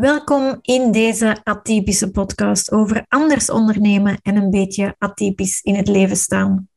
Welkom 0.00 0.58
in 0.62 0.92
deze 0.92 1.40
atypische 1.44 2.10
podcast 2.10 2.72
over 2.72 3.04
anders 3.08 3.50
ondernemen 3.50 4.18
en 4.22 4.36
een 4.36 4.50
beetje 4.50 4.94
atypisch 4.98 5.60
in 5.62 5.74
het 5.74 5.88
leven 5.88 6.16
staan. 6.16 6.68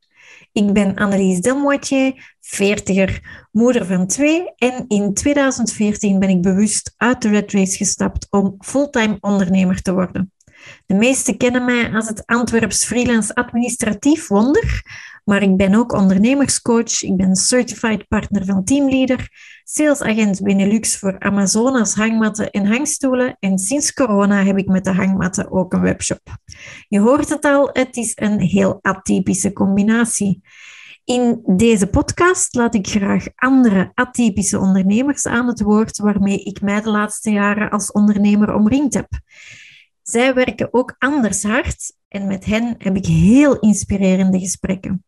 Ik 0.52 0.72
ben 0.72 0.94
Annelies 0.94 1.40
Delmoitier, 1.40 2.36
veertiger, 2.40 3.46
moeder 3.52 3.86
van 3.86 4.06
twee 4.06 4.54
en 4.56 4.84
in 4.88 5.14
2014 5.14 6.18
ben 6.18 6.28
ik 6.28 6.42
bewust 6.42 6.94
uit 6.96 7.22
de 7.22 7.28
Red 7.28 7.52
Race 7.52 7.76
gestapt 7.76 8.26
om 8.30 8.54
fulltime 8.58 9.16
ondernemer 9.20 9.82
te 9.82 9.92
worden. 9.92 10.32
De 10.86 10.94
meesten 10.94 11.36
kennen 11.36 11.64
mij 11.64 11.92
als 11.92 12.08
het 12.08 12.26
Antwerps 12.26 12.84
freelance 12.84 13.34
administratief 13.34 14.28
wonder, 14.28 14.82
maar 15.24 15.42
ik 15.42 15.56
ben 15.56 15.74
ook 15.74 15.92
ondernemerscoach, 15.92 17.02
ik 17.02 17.16
ben 17.16 17.36
certified 17.36 18.08
partner 18.08 18.44
van 18.44 18.64
Teamleader, 18.64 19.28
salesagent 19.64 20.42
Benelux 20.42 20.98
voor 20.98 21.18
Amazonas 21.18 21.94
hangmatten 21.94 22.50
en 22.50 22.66
hangstoelen 22.66 23.36
en 23.40 23.58
sinds 23.58 23.92
corona 23.92 24.44
heb 24.44 24.58
ik 24.58 24.68
met 24.68 24.84
de 24.84 24.92
hangmatten 24.92 25.50
ook 25.50 25.72
een 25.72 25.80
webshop. 25.80 26.20
Je 26.88 27.00
hoort 27.00 27.28
het 27.28 27.44
al, 27.44 27.70
het 27.72 27.96
is 27.96 28.12
een 28.14 28.40
heel 28.40 28.78
atypische 28.82 29.52
combinatie. 29.52 30.42
In 31.04 31.42
deze 31.46 31.86
podcast 31.86 32.54
laat 32.54 32.74
ik 32.74 32.86
graag 32.86 33.24
andere 33.34 33.90
atypische 33.94 34.58
ondernemers 34.58 35.26
aan 35.26 35.46
het 35.46 35.60
woord 35.60 35.98
waarmee 35.98 36.42
ik 36.42 36.60
mij 36.60 36.80
de 36.80 36.90
laatste 36.90 37.30
jaren 37.30 37.70
als 37.70 37.92
ondernemer 37.92 38.54
omringd 38.54 38.94
heb. 38.94 39.08
Zij 40.02 40.34
werken 40.34 40.68
ook 40.74 40.94
anders 40.98 41.42
hard 41.42 41.96
en 42.08 42.26
met 42.26 42.44
hen 42.44 42.74
heb 42.78 42.96
ik 42.96 43.06
heel 43.06 43.58
inspirerende 43.58 44.38
gesprekken. 44.38 45.04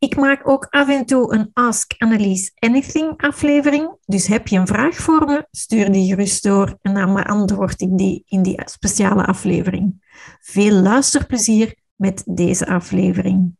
Ik 0.00 0.16
maak 0.16 0.48
ook 0.48 0.66
af 0.70 0.88
en 0.88 1.06
toe 1.06 1.34
een 1.34 1.50
Ask 1.52 1.94
Annelies 1.98 2.52
Anything 2.58 3.14
aflevering. 3.16 3.96
Dus 4.06 4.26
heb 4.26 4.48
je 4.48 4.58
een 4.58 4.66
vraag 4.66 4.96
voor 4.96 5.24
me, 5.26 5.46
stuur 5.50 5.92
die 5.92 6.08
gerust 6.08 6.42
door 6.42 6.78
en 6.82 6.94
dan 6.94 7.14
beantwoord 7.14 7.80
ik 7.80 7.98
die 7.98 8.22
in 8.26 8.42
die 8.42 8.60
speciale 8.64 9.26
aflevering. 9.26 10.06
Veel 10.40 10.72
luisterplezier 10.72 11.74
met 11.96 12.22
deze 12.26 12.66
aflevering. 12.66 13.56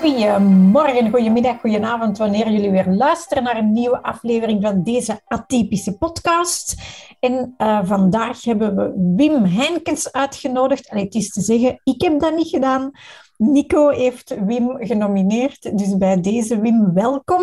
Goedemorgen, 0.00 1.10
goedemiddag, 1.10 1.60
goedenavond, 1.60 2.18
wanneer 2.18 2.50
jullie 2.50 2.70
weer 2.70 2.88
luisteren 2.88 3.42
naar 3.42 3.56
een 3.56 3.72
nieuwe 3.72 4.02
aflevering 4.02 4.62
van 4.62 4.82
deze 4.82 5.20
atypische 5.24 5.96
podcast. 5.96 6.74
En 7.20 7.54
uh, 7.58 7.80
vandaag 7.84 8.44
hebben 8.44 8.76
we 8.76 9.14
Wim 9.16 9.44
Heinkens 9.44 10.12
uitgenodigd. 10.12 10.88
Allee, 10.90 11.04
het 11.04 11.14
is 11.14 11.30
te 11.30 11.40
zeggen, 11.40 11.80
ik 11.84 12.02
heb 12.02 12.20
dat 12.20 12.36
niet 12.36 12.48
gedaan. 12.48 12.90
Nico 13.36 13.88
heeft 13.88 14.36
Wim 14.46 14.76
genomineerd, 14.78 15.78
dus 15.78 15.96
bij 15.96 16.20
deze 16.20 16.60
Wim, 16.60 16.92
welkom. 16.94 17.42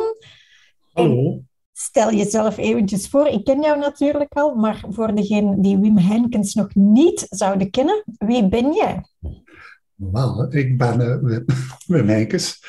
Hallo. 0.93 1.43
stel 1.71 2.13
jezelf 2.13 2.57
eventjes 2.57 3.07
voor. 3.09 3.27
Ik 3.27 3.43
ken 3.43 3.61
jou 3.61 3.79
natuurlijk 3.79 4.33
al, 4.33 4.55
maar 4.55 4.83
voor 4.89 5.15
degenen 5.15 5.61
die 5.61 5.77
Wim 5.77 5.97
Heinkens 5.97 6.53
nog 6.53 6.75
niet 6.75 7.25
zouden 7.29 7.69
kennen, 7.69 8.03
wie 8.17 8.47
ben 8.47 8.73
jij? 8.73 9.05
Wel, 9.95 10.53
ik 10.53 10.77
ben 10.77 11.01
uh, 11.01 11.39
Wim 11.85 12.07
Heinkens. 12.15 12.63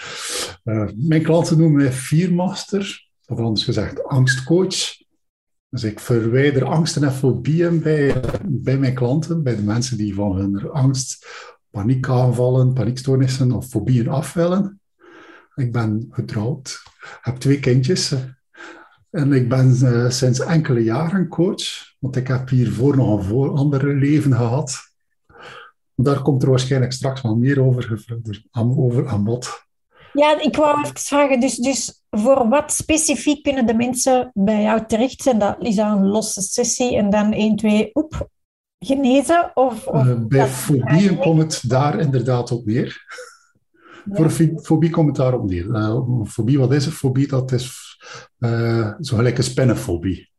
Uh, 0.64 0.88
mijn 0.94 1.22
klanten 1.22 1.58
noemen 1.58 1.82
mij 1.82 1.92
Viermaster, 1.92 3.08
of 3.26 3.38
anders 3.38 3.64
gezegd 3.64 4.04
angstcoach. 4.04 5.02
Dus 5.68 5.84
ik 5.84 6.00
verwijder 6.00 6.64
angsten 6.64 7.02
en 7.02 7.12
fobieën 7.12 7.82
bij, 7.82 8.20
bij 8.44 8.78
mijn 8.78 8.94
klanten, 8.94 9.42
bij 9.42 9.56
de 9.56 9.62
mensen 9.62 9.96
die 9.96 10.14
van 10.14 10.36
hun 10.36 10.70
angst, 10.70 11.26
paniekaanvallen, 11.74 12.72
paniekstoornissen 12.72 13.52
of 13.52 13.66
fobieën 13.66 14.08
af 14.08 14.32
willen. 14.32 14.80
Ik 15.54 15.72
ben 15.72 16.08
getrouwd, 16.10 16.82
heb 17.20 17.36
twee 17.36 17.60
kindjes 17.60 18.14
en 19.10 19.32
ik 19.32 19.48
ben 19.48 19.78
uh, 19.82 20.10
sinds 20.10 20.40
enkele 20.40 20.82
jaren 20.82 21.28
coach, 21.28 21.94
want 21.98 22.16
ik 22.16 22.28
heb 22.28 22.48
hiervoor 22.48 22.96
nog 22.96 23.18
een 23.18 23.24
voor 23.24 23.56
andere 23.56 23.94
leven 23.94 24.32
gehad. 24.32 24.76
Daar 25.94 26.22
komt 26.22 26.42
er 26.42 26.50
waarschijnlijk 26.50 26.92
straks 26.92 27.20
wel 27.20 27.36
meer 27.36 27.62
over, 27.62 28.04
over 28.52 29.08
aan 29.08 29.24
bod. 29.24 29.62
Ja, 30.12 30.40
ik 30.40 30.56
wou 30.56 30.80
even 30.80 30.98
vragen, 30.98 31.40
dus, 31.40 31.56
dus 31.56 32.04
voor 32.10 32.48
wat 32.48 32.72
specifiek 32.72 33.42
kunnen 33.42 33.66
de 33.66 33.74
mensen 33.74 34.30
bij 34.34 34.62
jou 34.62 34.86
terecht 34.86 35.22
zijn? 35.22 35.38
Dat 35.38 35.56
is 35.58 35.74
dat 35.74 35.96
een 35.96 36.06
losse 36.06 36.40
sessie 36.42 36.96
en 36.96 37.10
dan 37.10 37.32
1, 37.32 37.56
2, 37.56 37.90
oep, 37.94 38.28
genezen? 38.78 39.50
Of, 39.54 39.86
of 39.86 40.06
uh, 40.06 40.14
bij 40.18 40.46
fobieën 40.46 41.18
komt 41.18 41.40
het 41.40 41.70
daar 41.70 42.00
inderdaad 42.00 42.50
op 42.50 42.66
neer. 42.66 43.02
Ja. 44.04 44.14
Voor 44.16 44.30
fobie 44.62 44.90
komt 44.90 45.06
het 45.06 45.16
daar 45.16 45.34
op 45.34 45.50
neer. 45.50 45.66
Uh, 45.66 46.24
fobie, 46.26 46.58
wat 46.58 46.72
is 46.72 46.86
een 46.86 46.92
fobie? 46.92 47.28
Dat 47.28 47.52
is 47.52 47.96
uh, 48.38 48.92
zo 49.00 49.16
gelijk 49.16 49.38
een 49.38 49.44
spinnenfobie. 49.44 50.30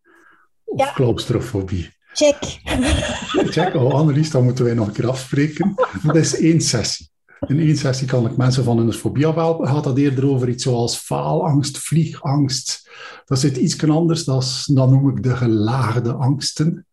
Of 0.63 0.79
ja. 0.79 0.93
claustrofobie. 0.93 1.93
Check. 2.13 2.37
Check. 3.53 3.75
Oh, 3.75 3.93
Annelies, 3.93 4.31
dat 4.31 4.43
moeten 4.43 4.65
wij 4.65 4.73
nog 4.73 4.87
een 4.87 4.93
keer 4.93 5.09
afspreken. 5.09 5.73
Dat 6.03 6.15
is 6.15 6.39
één 6.39 6.61
sessie. 6.61 7.09
In 7.47 7.59
één 7.59 7.77
sessie 7.77 8.07
kan 8.07 8.25
ik 8.25 8.37
mensen 8.37 8.63
van 8.63 8.77
hun 8.77 8.93
fobie 8.93 9.25
afhelpen. 9.25 9.67
Gaat 9.67 9.83
dat 9.83 9.97
eerder 9.97 10.27
over 10.27 10.49
iets 10.49 10.63
zoals 10.63 10.97
faalangst, 10.97 11.77
vliegangst. 11.77 12.89
Dat 13.25 13.39
zit 13.39 13.57
iets 13.57 13.87
anders. 13.87 14.23
Dat, 14.23 14.43
is, 14.43 14.69
dat 14.73 14.89
noem 14.89 15.09
ik 15.09 15.23
de 15.23 15.35
gelaagde 15.35 16.13
angsten. 16.13 16.87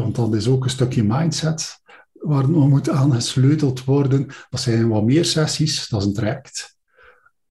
Want 0.00 0.14
dat 0.14 0.34
is 0.34 0.48
ook 0.48 0.64
een 0.64 0.70
stukje 0.70 1.04
mindset 1.04 1.82
waar 2.12 2.48
moet 2.48 2.90
aan 2.90 3.12
gesleuteld 3.12 3.84
worden. 3.84 4.26
Dat 4.50 4.60
zijn 4.60 4.88
wat 4.88 5.04
meer 5.04 5.24
sessies, 5.24 5.88
dat 5.88 6.00
is 6.00 6.06
een 6.06 6.14
traject. 6.14 6.76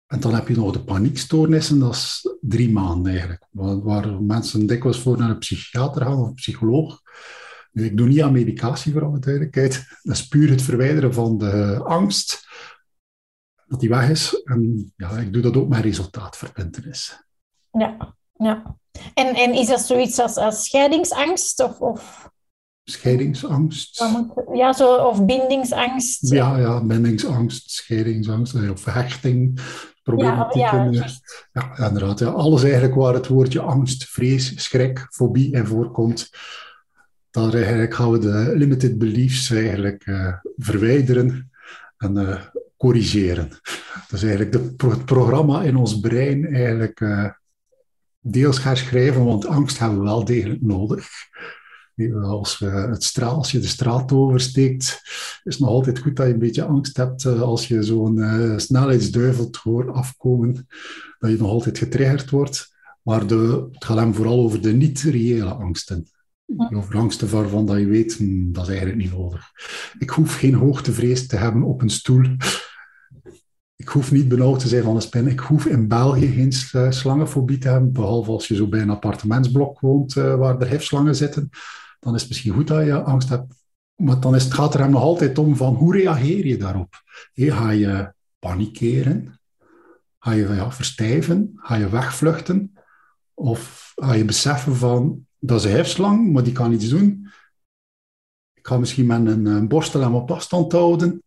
En 0.07 0.21
dan 0.21 0.35
heb 0.35 0.49
je 0.49 0.57
nog 0.57 0.73
de 0.73 0.85
paniekstoornissen, 0.85 1.79
dat 1.79 1.95
is 1.95 2.37
drie 2.41 2.73
maanden 2.73 3.11
eigenlijk. 3.13 3.47
Waar, 3.51 4.23
mensen 4.23 4.67
dikwijls 4.67 5.01
voor 5.01 5.19
naar 5.19 5.31
een 5.31 5.39
psychiater 5.39 6.03
gaan 6.03 6.21
of 6.21 6.29
een 6.29 6.35
psycholoog. 6.35 7.01
Nu, 7.73 7.85
ik 7.85 7.97
doe 7.97 8.09
niet 8.09 8.23
aan 8.23 8.33
medicatie, 8.33 8.93
voor 8.93 9.05
alle 9.05 9.19
duidelijkheid. 9.19 9.99
Dat 10.03 10.17
is 10.17 10.29
puur 10.29 10.51
het 10.51 10.63
verwijderen 10.63 11.15
van 11.15 11.39
de 11.39 11.81
angst, 11.85 12.49
dat 13.67 13.81
die 13.81 13.89
weg 13.89 14.09
is. 14.09 14.43
En 14.45 14.93
ja, 14.97 15.11
ik 15.11 15.33
doe 15.33 15.43
dat 15.43 15.57
ook 15.57 15.69
met 15.69 15.81
resultaatverbintenis. 15.81 17.27
Ja, 17.71 18.15
ja. 18.33 18.77
En, 19.15 19.35
en 19.35 19.53
is 19.55 19.67
dat 19.67 19.81
zoiets 19.81 20.19
als, 20.19 20.37
als 20.37 20.65
scheidingsangst? 20.65 21.63
Of, 21.63 21.81
of... 21.81 22.31
Scheidingsangst? 22.85 24.05
Ja, 24.53 24.73
zo, 24.73 24.95
of 24.95 25.25
bindingsangst? 25.25 26.31
Ja, 26.31 26.59
ja, 26.59 26.85
bindingsangst, 26.85 27.71
scheidingsangst, 27.71 28.55
of 28.55 28.85
hechting. 28.85 29.61
Problematiek. 30.03 30.61
Ja, 30.61 30.89
ja, 30.91 31.07
ja, 31.53 31.87
inderdaad. 31.87 32.19
Ja. 32.19 32.29
Alles 32.29 32.63
eigenlijk 32.63 32.95
waar 32.95 33.15
het 33.15 33.27
woordje 33.27 33.61
angst, 33.61 34.05
vrees, 34.05 34.65
schrik, 34.65 35.07
fobie 35.11 35.53
in 35.53 35.67
voorkomt. 35.67 36.31
Daar 37.31 37.55
eigenlijk 37.55 37.95
gaan 37.95 38.11
we 38.11 38.19
de 38.19 38.53
limited 38.57 38.99
beliefs 38.99 39.51
eigenlijk 39.51 40.07
uh, 40.07 40.33
verwijderen 40.57 41.51
en 41.97 42.17
uh, 42.17 42.41
corrigeren. 42.77 43.51
Dus 44.09 44.23
eigenlijk 44.23 44.53
de, 44.53 44.87
het 44.89 45.05
programma 45.05 45.63
in 45.63 45.77
ons 45.77 46.01
brein 46.01 46.55
eigenlijk 46.55 47.01
uh, 47.01 47.31
deels 48.21 48.63
herschrijven, 48.63 49.25
want 49.25 49.47
angst 49.47 49.79
hebben 49.79 49.99
we 49.99 50.05
wel 50.05 50.25
degelijk 50.25 50.63
nodig. 50.63 51.09
Als, 52.23 52.59
we 52.59 52.67
het 52.67 53.05
straal, 53.05 53.37
als 53.37 53.51
je 53.51 53.59
de 53.59 53.67
straat 53.67 54.13
oversteekt, 54.13 55.01
is 55.45 55.55
het 55.55 55.59
nog 55.59 55.69
altijd 55.69 55.99
goed 55.99 56.17
dat 56.17 56.27
je 56.27 56.33
een 56.33 56.39
beetje 56.39 56.65
angst 56.65 56.97
hebt 56.97 57.27
als 57.27 57.69
je 57.69 57.83
zo'n 57.83 58.17
uh, 58.17 58.59
snelheidsduivel 58.59 59.51
hoort 59.63 59.89
afkomen, 59.89 60.67
dat 61.19 61.31
je 61.31 61.37
nog 61.37 61.51
altijd 61.51 61.79
getriggerd 61.79 62.31
wordt. 62.31 62.77
Maar 63.03 63.27
de, 63.27 63.69
het 63.73 63.85
gaat 63.85 63.99
hem 63.99 64.15
vooral 64.15 64.41
over 64.41 64.63
de 64.63 64.73
niet-reële 64.73 65.51
angsten. 65.55 66.07
Over 66.75 66.97
angsten 66.97 67.31
waarvan 67.31 67.67
dat 67.67 67.79
je 67.79 67.87
weet, 67.87 68.17
hm, 68.17 68.53
dat 68.53 68.63
is 68.63 68.69
eigenlijk 68.69 68.99
niet 68.99 69.13
nodig. 69.13 69.51
Ik 69.99 70.11
hoef 70.11 70.35
geen 70.35 70.55
hoogtevrees 70.55 71.27
te 71.27 71.37
hebben 71.37 71.63
op 71.63 71.83
een 71.83 71.91
stoel. 71.91 72.37
Ik 73.89 73.95
hoef 73.95 74.13
niet 74.13 74.29
benauwd 74.29 74.59
te 74.59 74.69
zijn 74.69 74.83
van 74.83 74.95
een 74.95 75.03
spin. 75.03 75.27
Ik 75.27 75.41
hoef 75.41 75.67
in 75.67 75.89
België 75.89 76.27
geen 76.27 76.53
slangenfobie 76.93 77.59
te 77.59 77.69
hebben, 77.69 77.93
behalve 77.93 78.31
als 78.31 78.49
je 78.49 78.55
zo 78.55 78.67
bij 78.67 78.81
een 78.81 78.91
appartementsblok 78.91 79.81
woont 79.81 80.17
uh, 80.17 80.35
waar 80.35 80.61
er 80.61 80.69
hefslangen 80.69 81.17
zitten. 81.17 81.51
Dan 82.01 82.15
is 82.15 82.21
het 82.21 82.29
misschien 82.29 82.53
goed 82.53 82.67
dat 82.67 82.85
je 82.85 83.03
angst 83.03 83.29
hebt. 83.29 83.55
Maar 83.95 84.21
dan 84.21 84.33
het 84.33 84.55
gaat 84.55 84.75
er 84.75 84.81
hem 84.81 84.91
nog 84.91 85.03
altijd 85.03 85.39
om 85.39 85.57
van 85.57 85.75
hoe 85.75 85.97
reageer 85.97 86.47
je 86.47 86.57
daarop? 86.57 87.03
Hey, 87.33 87.51
ga 87.51 87.71
je 87.71 88.13
panikeren? 88.39 89.41
Ga 90.19 90.33
je 90.33 90.49
ja, 90.49 90.73
verstijven? 90.73 91.53
Ga 91.57 91.75
je 91.75 91.89
wegvluchten? 91.89 92.73
Of 93.35 93.93
ga 93.95 94.13
je 94.13 94.25
beseffen 94.25 94.77
van 94.77 95.27
dat 95.39 95.59
is 95.59 95.65
een 95.65 95.77
hefslang, 95.77 96.33
maar 96.33 96.43
die 96.43 96.53
kan 96.53 96.73
iets 96.73 96.89
doen. 96.89 97.29
Ik 98.55 98.67
ga 98.67 98.79
misschien 98.79 99.07
met 99.07 99.27
een, 99.27 99.47
een 99.47 99.69
borstel 99.69 100.01
hem 100.01 100.15
op 100.15 100.31
afstand 100.31 100.73
houden. 100.73 101.23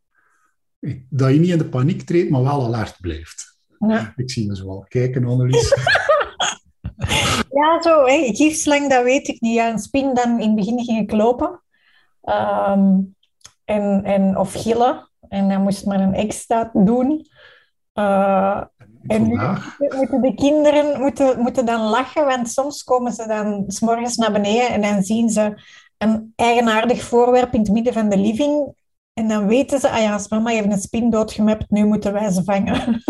Dat 1.10 1.34
je 1.34 1.40
niet 1.40 1.50
in 1.50 1.58
de 1.58 1.70
paniek 1.70 2.02
treedt, 2.02 2.30
maar 2.30 2.44
wel 2.44 2.64
alert 2.66 2.98
blijft. 3.02 3.60
Ja. 3.80 4.14
Ik 4.16 4.32
zie 4.32 4.48
me 4.48 4.56
zo 4.56 4.66
wel 4.66 4.86
kijken, 4.88 5.26
Annelies. 5.26 5.74
ja, 7.60 7.82
zo. 7.82 8.06
Hè. 8.06 8.30
Gifslang, 8.34 8.90
dat 8.90 9.04
weet 9.04 9.28
ik 9.28 9.42
niet. 9.42 9.56
Ja, 9.56 9.72
een 9.72 9.80
spin, 9.80 10.14
dan 10.14 10.40
in 10.40 10.48
het 10.48 10.56
begin 10.56 10.84
ging 10.84 11.00
ik 11.00 11.12
lopen. 11.12 11.62
Um, 12.24 13.16
en, 13.66 14.04
en, 14.04 14.38
of 14.38 14.54
gillen. 14.54 15.10
En 15.30 15.50
dan 15.50 15.62
moest 15.62 15.86
maar 15.86 16.00
een 16.00 16.14
extra 16.14 16.70
doen. 16.74 17.28
Uh, 17.94 18.62
En 19.08 19.26
vandaag... 19.26 19.78
moeten 19.78 20.22
de 20.22 20.34
kinderen 20.34 21.00
moeten, 21.00 21.40
moeten 21.40 21.66
dan 21.66 21.82
lachen, 21.82 22.26
want 22.26 22.50
soms 22.50 22.84
komen 22.84 23.14
ze 23.14 23.28
dan 23.28 23.64
s 23.68 23.80
morgens 23.80 24.16
naar 24.16 24.32
beneden 24.32 24.70
en 24.70 24.82
dan 24.82 25.04
zien 25.04 25.30
ze 25.30 25.62
een 25.98 26.34
eigenaardig 26.36 27.04
voorwerp 27.04 27.54
in 27.54 27.60
het 27.60 27.72
midden 27.72 27.94
van 27.94 28.10
de 28.10 28.18
living. 28.18 28.74
En 29.22 29.28
dan 29.28 29.48
weten 29.48 29.80
ze, 29.80 29.90
ah 29.90 30.02
ja, 30.02 30.14
als 30.14 30.28
mama 30.28 30.52
even 30.52 30.72
een 30.72 30.80
spin 30.80 31.10
doodgemapt, 31.10 31.70
nu 31.70 31.86
moeten 31.86 32.14
wij 32.14 32.32
ze 32.32 32.44
vangen. 32.44 33.04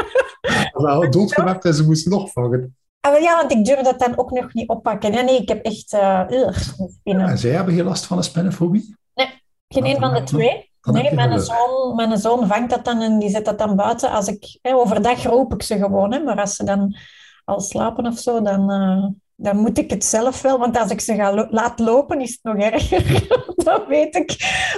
Wel, 0.84 1.10
doodgemapt 1.10 1.64
en 1.64 1.74
ze 1.74 1.84
moesten 1.84 2.10
nog 2.10 2.32
vangen. 2.32 2.76
Ah, 3.00 3.20
ja, 3.20 3.36
want 3.36 3.52
ik 3.52 3.64
durf 3.64 3.80
dat 3.80 3.98
dan 3.98 4.18
ook 4.18 4.30
nog 4.30 4.54
niet 4.54 4.68
oppakken. 4.68 5.12
Ja, 5.12 5.20
nee, 5.20 5.40
ik 5.40 5.48
heb 5.48 5.64
echt 5.64 5.92
uh, 5.92 6.50
spinnen. 6.76 7.28
en 7.28 7.38
zij 7.38 7.50
hebben 7.50 7.74
geen 7.74 7.84
last 7.84 8.06
van 8.06 8.16
een 8.16 8.24
spinnenfobie? 8.24 8.96
Nee, 9.14 9.28
geen 9.68 9.86
een 9.86 9.98
van 9.98 10.14
de 10.14 10.22
twee. 10.22 10.70
Nee, 10.82 11.14
mijn 11.14 11.40
zoon, 11.40 11.94
mijn 11.94 12.18
zoon 12.18 12.46
vangt 12.46 12.70
dat 12.70 12.84
dan 12.84 13.00
en 13.00 13.18
die 13.18 13.30
zet 13.30 13.44
dat 13.44 13.58
dan 13.58 13.76
buiten. 13.76 14.10
Als 14.10 14.28
ik, 14.28 14.58
hè, 14.62 14.74
overdag 14.74 15.22
roep 15.22 15.52
ik 15.52 15.62
ze 15.62 15.78
gewoon, 15.78 16.12
hè, 16.12 16.18
maar 16.18 16.40
als 16.40 16.56
ze 16.56 16.64
dan 16.64 16.96
al 17.44 17.60
slapen 17.60 18.06
of 18.06 18.18
zo, 18.18 18.42
dan, 18.42 18.70
uh, 18.70 19.06
dan 19.36 19.56
moet 19.56 19.78
ik 19.78 19.90
het 19.90 20.04
zelf 20.04 20.42
wel. 20.42 20.58
Want 20.58 20.78
als 20.78 20.90
ik 20.90 21.00
ze 21.00 21.14
ga 21.14 21.48
laat 21.50 21.78
lopen, 21.78 22.20
is 22.20 22.30
het 22.30 22.42
nog 22.42 22.56
erger. 22.56 23.28
dan 23.64 23.84
weet 23.88 24.14
ik 24.14 24.36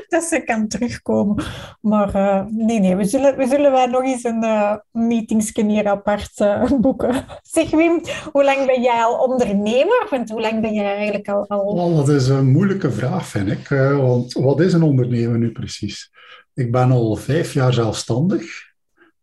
dat 0.08 0.22
ze 0.22 0.40
kan 0.44 0.68
terugkomen. 0.68 1.44
Maar 1.80 2.16
uh, 2.16 2.44
nee, 2.50 2.80
nee, 2.80 2.96
we 2.96 3.04
zullen, 3.04 3.36
we 3.36 3.46
zullen 3.46 3.72
wij 3.72 3.86
nog 3.86 4.02
eens 4.02 4.24
een 4.24 4.44
uh, 4.44 5.68
hier 5.68 5.88
apart 5.88 6.40
uh, 6.40 6.70
boeken. 6.80 7.24
Zeg 7.42 7.70
Wim, 7.70 8.00
hoe 8.32 8.44
lang 8.44 8.66
ben 8.66 8.82
jij 8.82 9.02
al 9.02 9.18
ondernemer? 9.18 10.06
Want 10.10 10.30
hoe 10.30 10.40
lang 10.40 10.60
ben 10.60 10.74
jij 10.74 10.96
eigenlijk 10.96 11.28
al... 11.28 11.48
al... 11.48 11.60
Oh, 11.60 11.96
dat 11.96 12.08
is 12.08 12.28
een 12.28 12.50
moeilijke 12.50 12.90
vraag, 12.90 13.26
vind 13.26 13.50
ik. 13.50 13.68
want 13.96 14.32
wat 14.32 14.60
is 14.60 14.72
een 14.72 14.82
ondernemer 14.82 15.38
nu 15.38 15.52
precies? 15.52 16.10
Ik 16.54 16.72
ben 16.72 16.90
al 16.90 17.16
vijf 17.16 17.52
jaar 17.52 17.72
zelfstandig. 17.72 18.40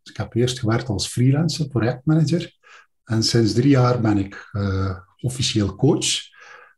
Dus 0.01 0.13
ik 0.13 0.17
heb 0.17 0.33
eerst 0.33 0.59
gewerkt 0.59 0.89
als 0.89 1.07
freelancer, 1.07 1.67
projectmanager. 1.67 2.53
En 3.03 3.23
sinds 3.23 3.53
drie 3.53 3.69
jaar 3.69 4.01
ben 4.01 4.17
ik 4.17 4.49
officieel 5.25 5.75
coach. 5.75 6.33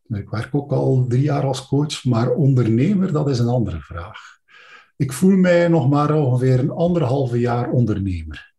Ik 0.07 0.29
werk 0.29 0.55
ook 0.55 0.71
al 0.71 1.05
drie 1.07 1.21
jaar 1.21 1.44
als 1.44 1.67
coach, 1.67 2.05
maar 2.05 2.31
ondernemer, 2.31 3.11
dat 3.11 3.29
is 3.29 3.39
een 3.39 3.47
andere 3.47 3.79
vraag. 3.79 4.19
Ik 4.95 5.13
voel 5.13 5.35
mij 5.35 5.67
nog 5.67 5.89
maar 5.89 6.15
ongeveer 6.15 6.59
een 6.59 6.71
anderhalve 6.71 7.39
jaar 7.39 7.69
ondernemer. 7.69 8.55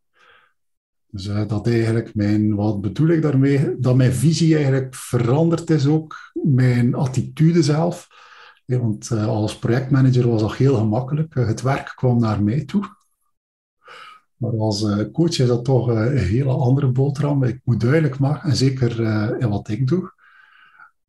Dus 1.11 1.27
uh, 1.27 1.49
dat 1.49 1.67
eigenlijk 1.67 2.15
mijn, 2.15 2.55
wat 2.55 2.81
bedoel 2.81 3.09
ik 3.09 3.23
daarmee? 3.23 3.75
Dat 3.79 3.97
mijn 3.97 4.13
visie 4.13 4.55
eigenlijk 4.55 4.95
veranderd 4.95 5.71
is 5.71 5.87
ook, 5.87 6.17
mijn 6.43 6.95
attitude 6.95 7.63
zelf. 7.63 8.09
want 8.67 9.11
uh, 9.11 9.27
als 9.27 9.59
projectmanager 9.59 10.29
was 10.29 10.41
dat 10.41 10.55
heel 10.55 10.77
gemakkelijk. 10.77 11.35
Het 11.35 11.63
werk 11.63 11.93
kwam 11.97 12.21
naar 12.21 12.43
mij 12.43 12.65
toe. 12.65 12.98
Maar 14.39 14.59
als 14.59 14.87
coach 15.13 15.39
is 15.39 15.47
dat 15.47 15.65
toch 15.65 15.87
een 15.87 16.17
hele 16.17 16.53
andere 16.53 16.89
boterham. 16.89 17.43
Ik 17.43 17.61
moet 17.65 17.81
duidelijk 17.81 18.19
maken, 18.19 18.51
en 18.51 18.57
zeker 18.57 19.01
in 19.41 19.49
wat 19.49 19.69
ik 19.69 19.87
doe, 19.87 20.13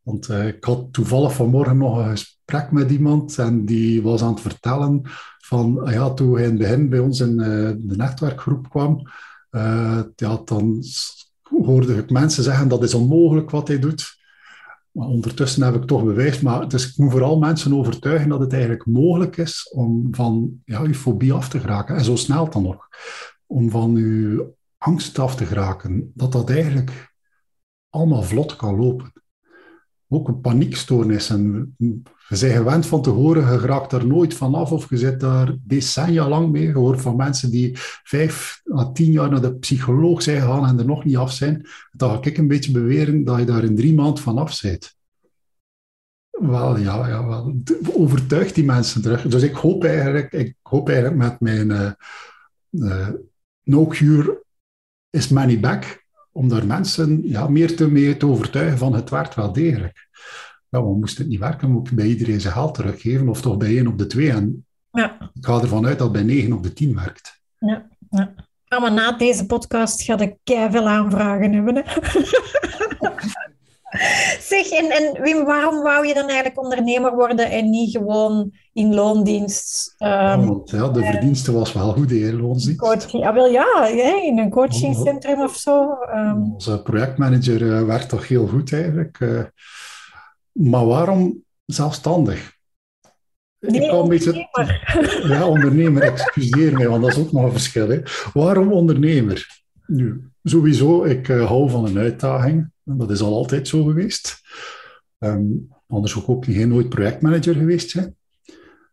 want 0.01 0.29
ik 0.29 0.63
had 0.63 0.93
toevallig 0.93 1.33
vanmorgen 1.33 1.77
nog 1.77 1.97
een 1.97 2.09
gesprek 2.09 2.71
met 2.71 2.91
iemand 2.91 3.37
en 3.37 3.65
die 3.65 4.01
was 4.03 4.21
aan 4.21 4.31
het 4.31 4.41
vertellen 4.41 5.01
van, 5.37 5.85
ah 5.85 5.93
ja, 5.93 6.13
toen 6.13 6.33
hij 6.33 6.43
in 6.43 6.49
het 6.49 6.57
begin 6.57 6.89
bij 6.89 6.99
ons 6.99 7.19
in 7.19 7.37
de 7.37 7.95
netwerkgroep 7.95 8.69
kwam, 8.69 9.01
ja, 10.15 10.41
dan 10.45 10.83
hoorde 11.63 11.97
ik 11.97 12.09
mensen 12.09 12.43
zeggen 12.43 12.67
dat 12.67 12.83
is 12.83 12.93
onmogelijk 12.93 13.49
wat 13.49 13.67
hij 13.67 13.79
doet. 13.79 14.18
Maar 14.99 15.07
ondertussen 15.07 15.63
heb 15.63 15.75
ik 15.75 15.85
toch 15.85 16.03
bewijs, 16.03 16.41
maar 16.41 16.67
dus 16.67 16.89
ik 16.89 16.97
moet 16.97 17.11
vooral 17.11 17.39
mensen 17.39 17.73
overtuigen 17.73 18.29
dat 18.29 18.39
het 18.39 18.51
eigenlijk 18.53 18.85
mogelijk 18.85 19.37
is 19.37 19.69
om 19.73 20.07
van 20.11 20.61
ja, 20.65 20.83
je 20.83 20.95
fobie 20.95 21.33
af 21.33 21.49
te 21.49 21.59
geraken. 21.59 21.95
En 21.95 22.03
zo 22.03 22.15
snel 22.15 22.49
dan 22.49 22.63
nog. 22.63 22.87
Om 23.45 23.69
van 23.69 23.95
je 23.95 24.51
angst 24.77 25.19
af 25.19 25.35
te 25.35 25.45
geraken. 25.45 26.11
Dat 26.15 26.31
dat 26.31 26.49
eigenlijk 26.49 27.13
allemaal 27.89 28.23
vlot 28.23 28.55
kan 28.55 28.75
lopen 28.75 29.13
ook 30.09 30.27
een 30.27 30.41
paniekstoornis. 30.41 31.29
En 31.29 31.75
we 32.27 32.35
zijn 32.35 32.55
gewend 32.55 32.85
van 32.85 33.01
te 33.01 33.09
horen, 33.09 33.51
je 33.51 33.59
raakt 33.59 33.91
er 33.91 34.07
nooit 34.07 34.33
vanaf 34.33 34.71
of 34.71 34.89
je 34.89 34.97
zit 34.97 35.19
daar 35.19 35.55
decennia 35.63 36.29
lang 36.29 36.51
mee. 36.51 36.67
Je 36.67 36.73
hoort 36.73 37.01
van 37.01 37.15
mensen 37.15 37.51
die 37.51 37.71
vijf 38.03 38.61
à 38.75 38.91
tien 38.91 39.11
jaar 39.11 39.29
naar 39.29 39.41
de 39.41 39.55
psycholoog 39.55 40.21
zijn 40.21 40.41
gegaan 40.41 40.67
en 40.67 40.79
er 40.79 40.85
nog 40.85 41.05
niet 41.05 41.17
af 41.17 41.31
zijn. 41.31 41.67
Dan 41.91 42.09
ga 42.09 42.19
ik 42.21 42.37
een 42.37 42.47
beetje 42.47 42.71
beweren 42.71 43.23
dat 43.23 43.39
je 43.39 43.45
daar 43.45 43.63
in 43.63 43.75
drie 43.75 43.93
maanden 43.93 44.23
vanaf 44.23 44.61
bent. 44.61 44.97
Wel, 46.29 46.77
ja, 46.77 47.07
ja 47.07 47.27
wel. 47.27 47.61
overtuig 47.93 48.51
die 48.51 48.65
mensen 48.65 49.01
terug. 49.01 49.27
Dus 49.27 49.43
ik 49.43 49.55
hoop 49.55 49.83
eigenlijk, 49.83 50.31
ik 50.31 50.55
hoop 50.61 50.89
eigenlijk 50.89 51.17
met 51.17 51.39
mijn 51.39 51.69
uh, 51.69 51.91
uh, 52.69 53.09
No 53.63 53.85
Cure 53.85 54.43
is 55.09 55.27
money 55.27 55.59
back 55.59 55.98
om 56.31 56.49
daar 56.49 56.65
mensen 56.65 57.27
ja, 57.27 57.47
meer 57.47 57.75
te, 57.75 57.91
mee 57.91 58.17
te 58.17 58.25
overtuigen 58.25 58.77
van 58.77 58.93
het 58.93 59.09
werkt 59.09 59.35
wel 59.35 59.53
degelijk. 59.53 60.07
Ja, 60.69 60.83
we 60.83 60.95
moesten 60.95 61.21
het 61.21 61.31
niet 61.31 61.39
werken, 61.39 61.71
moet 61.71 61.87
ik 61.87 61.95
bij 61.95 62.07
iedereen 62.07 62.41
zijn 62.41 62.53
geld 62.53 62.73
teruggeven, 62.73 63.29
of 63.29 63.41
toch 63.41 63.57
bij 63.57 63.75
één 63.75 63.87
op 63.87 63.97
de 63.97 64.07
twee. 64.07 64.31
En 64.31 64.65
ja. 64.91 65.31
ik 65.33 65.45
ga 65.45 65.61
ervan 65.61 65.85
uit 65.85 65.99
dat 65.99 66.11
bij 66.11 66.23
negen 66.23 66.53
op 66.53 66.63
de 66.63 66.73
tien 66.73 66.95
werkt. 66.95 67.41
Ja, 67.57 67.87
ja. 68.09 68.79
maar 68.79 68.93
na 68.93 69.11
deze 69.11 69.45
podcast 69.45 70.01
ga 70.01 70.19
ik 70.19 70.35
veel 70.43 70.87
aanvragen 70.87 71.53
hebben. 71.53 71.83
Zeg, 74.39 74.69
en, 74.69 74.91
en 74.91 75.21
Wim, 75.21 75.45
waarom 75.45 75.83
wou 75.83 76.07
je 76.07 76.13
dan 76.13 76.27
eigenlijk 76.27 76.61
ondernemer 76.63 77.15
worden 77.15 77.51
en 77.51 77.69
niet 77.69 77.91
gewoon 77.91 78.51
in 78.73 78.93
loondienst? 78.93 79.95
Um, 79.97 80.09
ja, 80.09 80.39
want, 80.39 80.69
ja, 80.69 80.87
de 80.87 81.03
verdienste 81.03 81.51
was 81.51 81.73
wel 81.73 81.91
goed 81.91 82.11
in 82.11 82.41
loondienst. 82.41 82.77
Coaching, 82.77 83.23
ja, 83.23 83.33
wel 83.33 83.47
ja, 83.47 83.87
in 84.21 84.39
een 84.39 84.49
coachingcentrum 84.49 85.41
of 85.41 85.55
zo. 85.55 85.97
Um. 86.15 86.53
Onze 86.53 86.81
projectmanager 86.81 87.61
uh, 87.61 87.83
werkt 87.83 88.09
toch 88.09 88.27
heel 88.27 88.47
goed 88.47 88.73
eigenlijk. 88.73 89.19
Uh, 89.19 89.43
maar 90.51 90.85
waarom 90.85 91.43
zelfstandig? 91.65 92.57
Nee, 93.59 93.81
ik 93.81 93.91
ondernemer. 93.91 94.47
Beetje... 94.49 95.27
Ja, 95.33 95.47
ondernemer, 95.47 96.01
excuseer 96.01 96.73
mij, 96.73 96.87
want 96.87 97.01
dat 97.01 97.11
is 97.11 97.17
ook 97.17 97.31
nog 97.31 97.43
een 97.43 97.51
verschil. 97.51 97.89
Hè. 97.89 98.01
Waarom 98.33 98.71
ondernemer? 98.71 99.61
Nu, 99.85 100.29
sowieso, 100.43 101.03
ik 101.03 101.27
uh, 101.27 101.47
hou 101.47 101.69
van 101.69 101.85
een 101.85 101.97
uitdaging. 101.97 102.71
Dat 102.97 103.11
is 103.11 103.21
al 103.21 103.33
altijd 103.33 103.67
zo 103.67 103.83
geweest. 103.83 104.41
Um, 105.19 105.67
anders 105.87 106.15
ook, 106.15 106.29
ook 106.29 106.45
geen 106.45 106.69
nooit 106.69 106.89
projectmanager 106.89 107.55
geweest 107.55 107.89
zijn. 107.89 108.15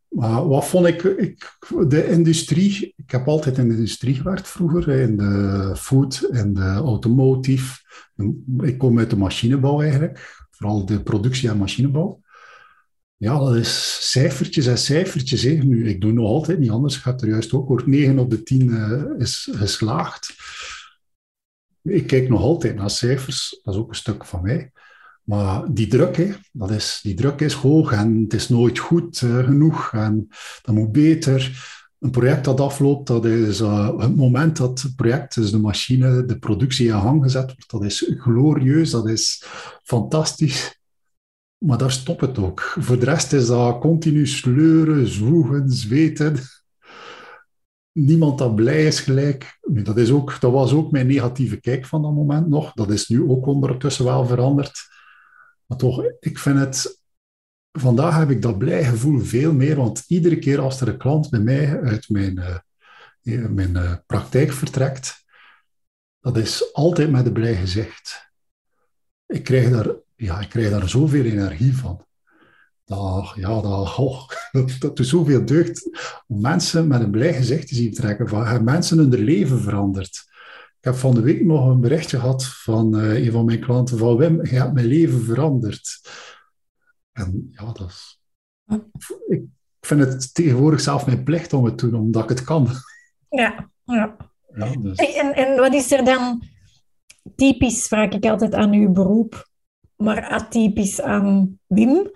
Maar 0.09 0.49
wat 0.49 0.67
vond 0.67 0.87
ik, 0.87 1.03
ik, 1.03 1.59
de 1.89 2.09
industrie, 2.09 2.95
ik 2.97 3.11
heb 3.11 3.29
altijd 3.29 3.59
in 3.59 3.69
de 3.69 3.75
industrie 3.75 4.15
gewerkt 4.15 4.49
vroeger, 4.49 4.89
in 4.89 5.17
de 5.17 5.73
food 5.77 6.29
en 6.31 6.55
de 6.55 6.61
automotive. 6.61 7.79
Ik 8.59 8.79
kom 8.79 8.99
uit 8.99 9.11
de 9.11 9.17
machinebouw 9.17 9.81
eigenlijk, 9.81 10.47
vooral 10.51 10.87
de 10.87 11.03
productie 11.03 11.49
en 11.49 11.57
machinebouw. 11.57 12.21
Ja, 13.17 13.39
dat 13.39 13.57
is 13.57 13.99
cijfertjes 14.11 14.67
en 14.67 14.79
cijfertjes. 14.79 15.43
Hè. 15.43 15.51
Nu, 15.51 15.89
ik 15.89 16.01
doe 16.01 16.13
nog 16.13 16.27
altijd 16.27 16.59
niet 16.59 16.71
anders, 16.71 16.97
ik 16.97 17.05
heb 17.05 17.21
er 17.21 17.29
juist 17.29 17.53
ook, 17.53 17.69
hoor, 17.69 17.83
9 17.87 18.19
op 18.19 18.31
de 18.31 18.43
10 18.43 18.69
uh, 18.69 19.03
is 19.19 19.49
geslaagd. 19.53 20.35
Ik 21.87 22.07
kijk 22.07 22.29
nog 22.29 22.41
altijd 22.41 22.75
naar 22.75 22.91
cijfers, 22.91 23.61
dat 23.63 23.75
is 23.75 23.81
ook 23.81 23.89
een 23.89 23.95
stuk 23.95 24.25
van 24.25 24.43
mij. 24.43 24.73
Maar 25.23 25.73
die 25.73 25.87
druk, 25.87 26.17
hè, 26.17 26.33
dat 26.53 26.71
is, 26.71 27.01
die 27.03 27.15
druk 27.15 27.41
is 27.41 27.53
hoog 27.53 27.93
en 27.93 28.21
het 28.23 28.35
is 28.35 28.49
nooit 28.49 28.79
goed 28.79 29.21
uh, 29.21 29.45
genoeg 29.45 29.93
en 29.93 30.29
dat 30.63 30.75
moet 30.75 30.93
beter. 30.93 31.75
Een 31.99 32.11
project 32.11 32.45
dat 32.45 32.61
afloopt, 32.61 33.07
dat 33.07 33.25
is 33.25 33.61
uh, 33.61 33.99
het 33.99 34.17
moment 34.17 34.57
dat 34.57 34.83
het 34.83 34.97
project, 34.97 35.35
dus 35.35 35.51
de 35.51 35.59
machine, 35.59 36.25
de 36.25 36.39
productie 36.39 36.87
in 36.87 37.01
gang 37.01 37.23
gezet 37.23 37.45
wordt, 37.45 37.71
dat 37.71 37.85
is 37.85 38.13
glorieus, 38.19 38.91
dat 38.91 39.09
is 39.09 39.45
fantastisch. 39.83 40.81
Maar 41.59 41.79
daar 41.79 41.91
stopt 41.91 42.21
het 42.21 42.39
ook. 42.39 42.61
Voor 42.79 42.99
de 42.99 43.05
rest 43.05 43.33
is 43.33 43.47
dat 43.47 43.81
continu 43.81 44.27
sleuren, 44.27 45.07
zwoegen, 45.07 45.71
zweten 45.71 46.39
niemand 47.97 48.39
dat 48.39 48.55
blij 48.55 48.87
is 48.87 49.01
gelijk. 49.01 49.59
Nu, 49.63 49.83
dat, 49.83 49.97
is 49.97 50.11
ook, 50.11 50.41
dat 50.41 50.53
was 50.53 50.73
ook 50.73 50.91
mijn 50.91 51.07
negatieve 51.07 51.61
kijk 51.61 51.87
van 51.87 52.03
dat 52.03 52.13
moment 52.13 52.49
nog. 52.49 52.73
Dat 52.73 52.91
is 52.91 53.09
nu 53.09 53.23
ook 53.23 53.47
ondertussen 53.47 54.05
wel 54.05 54.27
veranderd. 54.27 54.89
Maar 55.67 55.79
toch, 55.79 56.05
ik 56.21 56.39
vind 56.39 56.59
het... 56.59 57.05
Vandaag 57.79 58.17
heb 58.17 58.31
ik 58.31 58.43
dat 58.43 58.59
blij 58.59 58.85
gevoel 58.85 59.21
veel 59.21 59.53
meer, 59.53 59.77
want 59.77 60.05
iedere 60.07 60.39
keer 60.39 60.61
als 60.61 60.81
er 60.81 60.89
een 60.89 60.97
klant 60.97 61.31
bij 61.31 61.41
mij 61.41 61.81
uit 61.83 62.09
mijn, 62.09 62.39
uh, 63.23 63.47
mijn 63.49 63.77
uh, 63.77 63.95
praktijk 64.07 64.53
vertrekt, 64.53 65.25
dat 66.21 66.37
is 66.37 66.75
altijd 66.75 67.11
met 67.11 67.27
een 67.27 67.33
blij 67.33 67.55
gezicht. 67.55 68.31
Ik 69.27 69.45
krijg 69.45 69.71
daar, 69.71 69.95
ja, 70.15 70.41
ik 70.41 70.49
krijg 70.49 70.71
daar 70.71 70.89
zoveel 70.89 71.25
energie 71.25 71.77
van 71.77 72.06
dat, 72.87 73.33
ja, 73.35 73.61
dat, 73.61 73.97
oh, 73.99 74.29
dat, 74.53 74.77
dat 74.79 74.97
doet 74.97 75.07
zoveel 75.07 75.45
deugd 75.45 75.91
om 76.27 76.41
mensen 76.41 76.87
met 76.87 77.01
een 77.01 77.11
blij 77.11 77.35
gezicht 77.35 77.69
te 77.69 77.75
zien 77.75 77.95
trekken. 77.95 78.29
Van, 78.29 78.47
hebben 78.47 78.65
mensen 78.65 78.99
hun 78.99 79.09
leven 79.09 79.61
veranderd. 79.61 80.25
Ik 80.79 80.93
heb 80.93 80.95
van 80.95 81.15
de 81.15 81.21
week 81.21 81.45
nog 81.45 81.67
een 81.69 81.81
berichtje 81.81 82.19
gehad 82.19 82.45
van 82.45 82.99
uh, 82.99 83.25
een 83.25 83.33
van 83.33 83.45
mijn 83.45 83.61
klanten 83.61 83.99
van 83.99 84.17
Wim, 84.17 84.47
je 84.47 84.57
hebt 84.57 84.73
mijn 84.73 84.87
leven 84.87 85.23
veranderd. 85.23 86.01
En 87.13 87.49
ja, 87.51 87.73
dat 87.73 87.89
is... 87.89 88.21
Ik 89.29 89.45
vind 89.81 90.01
het 90.01 90.35
tegenwoordig 90.35 90.81
zelf 90.81 91.07
mijn 91.07 91.23
plicht 91.23 91.53
om 91.53 91.65
het 91.65 91.79
te 91.79 91.91
doen, 91.91 92.01
omdat 92.01 92.23
ik 92.23 92.29
het 92.29 92.45
kan. 92.45 92.69
Ja, 93.29 93.71
ja. 93.85 94.17
Ja, 94.55 94.77
dus... 94.77 94.99
en, 94.99 95.35
en 95.35 95.57
wat 95.57 95.75
is 95.75 95.93
er 95.93 96.05
dan 96.05 96.43
typisch, 97.37 97.87
vraag 97.87 98.11
ik 98.11 98.27
altijd 98.27 98.55
aan 98.55 98.73
uw 98.73 98.93
beroep, 98.93 99.49
maar 99.97 100.29
atypisch 100.29 101.01
aan 101.01 101.59
Wim? 101.67 102.11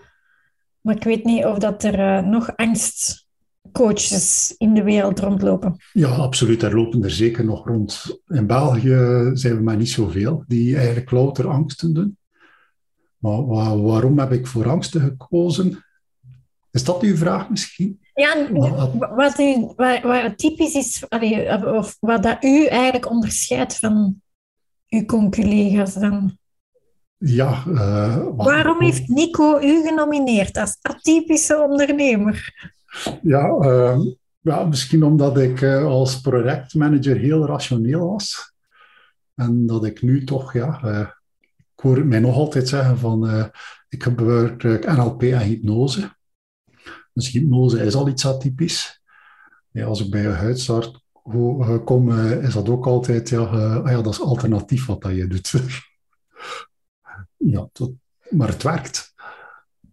Maar 0.81 0.97
ik 0.97 1.05
weet 1.05 1.25
niet 1.25 1.45
of 1.45 1.59
dat 1.59 1.85
er 1.85 1.99
uh, 1.99 2.27
nog 2.27 2.57
angstcoaches 2.57 4.55
in 4.59 4.75
de 4.75 4.83
wereld 4.83 5.19
rondlopen. 5.19 5.77
Ja, 5.93 6.09
absoluut. 6.09 6.63
Er 6.63 6.77
lopen 6.77 7.03
er 7.03 7.11
zeker 7.11 7.45
nog 7.45 7.67
rond. 7.67 8.21
In 8.27 8.47
België 8.47 9.31
zijn 9.33 9.57
we 9.57 9.63
maar 9.63 9.77
niet 9.77 9.91
zoveel 9.91 10.45
die 10.47 10.77
eigenlijk 10.77 11.11
louter 11.11 11.49
angsten 11.49 11.95
doen. 11.95 12.19
Maar 13.19 13.47
waarom 13.83 14.19
heb 14.19 14.33
ik 14.33 14.47
voor 14.47 14.69
angsten 14.69 15.01
gekozen? 15.01 15.85
Is 16.71 16.85
dat 16.85 17.03
uw 17.03 17.17
vraag 17.17 17.51
misschien? 17.51 18.01
Ja, 18.15 18.53
wat, 19.15 19.39
u, 19.39 19.73
wat, 19.77 20.03
wat 20.03 20.39
typisch 20.39 20.75
is, 20.75 21.07
of 21.65 21.97
wat 22.01 22.23
dat 22.23 22.45
u 22.45 22.67
eigenlijk 22.67 23.11
onderscheidt 23.11 23.79
van 23.79 24.21
uw 24.89 25.05
conculega's 25.05 25.95
dan? 25.95 26.39
Ja. 27.23 27.65
Uh, 27.67 28.27
Waarom 28.37 28.83
heeft 28.83 29.09
Nico 29.09 29.59
u 29.59 29.83
genomineerd 29.83 30.57
als 30.57 30.79
atypische 30.83 31.59
ondernemer? 31.59 32.55
Ja, 33.23 33.57
uh, 33.61 34.01
ja 34.41 34.65
misschien 34.65 35.03
omdat 35.03 35.39
ik 35.39 35.61
uh, 35.61 35.85
als 35.85 36.21
projectmanager 36.21 37.17
heel 37.17 37.47
rationeel 37.47 38.11
was. 38.11 38.53
En 39.35 39.67
dat 39.67 39.85
ik 39.85 40.03
nu 40.03 40.25
toch, 40.25 40.53
ja, 40.53 40.81
ik 41.57 41.83
hoor 41.83 42.07
mij 42.07 42.21
nog 42.21 42.37
altijd 42.37 42.69
zeggen 42.69 42.99
van, 42.99 43.51
ik 43.89 44.03
gebruik 44.03 44.63
NLP 44.97 45.23
en 45.23 45.41
hypnose. 45.41 46.17
Dus 47.13 47.31
hypnose 47.31 47.85
is 47.85 47.95
al 47.95 48.09
iets 48.09 48.27
atypisch. 48.27 49.03
Ja, 49.71 49.87
als 49.87 50.05
ik 50.05 50.11
bij 50.11 50.23
je 50.23 50.29
huisarts 50.29 51.05
kom, 51.85 52.19
is 52.19 52.55
dat 52.55 52.69
ook 52.69 52.87
altijd, 52.87 53.29
ja, 53.29 53.41
ah 53.41 53.91
ja, 53.91 54.03
dat 54.03 54.13
is 54.13 54.21
alternatief 54.21 54.87
wat 54.87 55.03
dat 55.03 55.15
je 55.15 55.27
doet. 55.27 55.53
ja, 57.49 57.69
maar 58.31 58.49
het 58.49 58.63
werkt. 58.63 59.15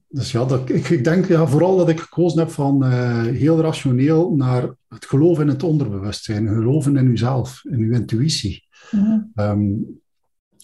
Dus 0.08 0.32
ja, 0.32 0.46
dat, 0.46 0.70
ik, 0.70 0.90
ik, 0.90 1.04
denk 1.04 1.28
ja, 1.28 1.48
vooral 1.48 1.78
dat 1.78 1.90
ik 1.90 2.00
gekozen 2.00 2.40
heb 2.40 2.50
van 2.50 2.86
uh, 2.86 3.24
heel 3.24 3.62
rationeel 3.62 4.36
naar 4.36 4.76
het 4.88 5.06
geloven 5.06 5.44
in 5.44 5.50
het 5.50 5.64
onderbewustzijn, 5.64 6.48
geloven 6.48 6.98
in 6.98 7.08
uzelf, 7.08 7.62
in 7.64 7.80
uw 7.80 7.94
intuïtie. 7.94 8.68
Mm 8.92 9.32
um, 9.36 10.02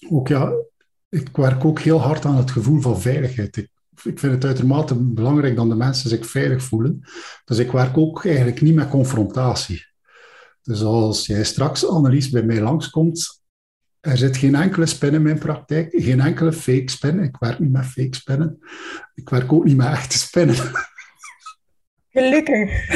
ook 0.10 0.28
ja, 0.28 0.52
ik 1.10 1.38
werk 1.38 1.66
ook 1.66 1.80
heel 1.80 2.02
hard 2.02 2.26
aan 2.26 2.38
het 2.38 2.52
gevoel 2.52 2.82
van 2.82 3.02
veiligheid. 3.02 3.58
Ik, 3.58 3.70
ik 4.04 4.20
vind 4.20 4.34
het 4.34 4.46
uitermate 4.46 4.96
belangrijk 4.96 5.56
dat 5.56 5.70
de 5.70 5.76
mensen 5.76 6.10
zich 6.10 6.26
veilig 6.26 6.64
voelen. 6.64 7.00
Dus 7.46 7.58
ik 7.58 7.72
werk 7.72 7.98
ook 7.98 8.26
eigenlijk 8.26 8.62
niet 8.62 8.76
met 8.76 8.90
confrontatie. 8.90 9.86
Dus 10.62 10.84
als 10.84 11.26
jij 11.26 11.44
straks, 11.44 11.88
Annelies, 11.88 12.30
bij 12.30 12.44
mij 12.44 12.62
langskomt, 12.62 13.43
er 14.04 14.18
zit 14.18 14.38
geen 14.38 14.56
enkele 14.56 14.86
spin 14.86 15.14
in 15.14 15.22
mijn 15.22 15.38
praktijk, 15.38 15.90
geen 15.92 16.20
enkele 16.20 16.54
fake 16.54 16.90
spin. 16.90 17.20
Ik 17.20 17.38
werk 17.40 17.60
niet 17.60 17.72
met 17.72 17.86
fake 17.86 18.16
spinnen. 18.16 18.60
Ik 19.14 19.30
werk 19.30 19.54
ook 19.54 19.64
niet 19.64 19.78
met 19.78 19.88
echte 19.88 20.18
spinnen. 20.18 20.56
Gelukkig. 22.10 22.90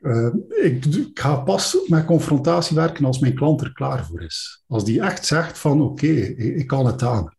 Uh, 0.00 0.34
ik, 0.66 0.84
ik, 0.84 1.18
ga 1.20 1.36
pas 1.36 1.76
met 1.86 2.04
confrontatie 2.04 2.76
werken 2.76 3.04
als 3.04 3.18
mijn 3.18 3.34
klant 3.34 3.60
er 3.60 3.72
klaar 3.72 4.06
voor 4.06 4.22
is. 4.22 4.64
Als 4.68 4.84
die 4.84 5.00
echt 5.00 5.26
zegt 5.26 5.58
van 5.58 5.82
oké, 5.82 6.06
ik, 6.06 6.56
ik, 6.56 6.66
kan 6.66 6.86
het 6.86 7.02
aan. 7.02 7.36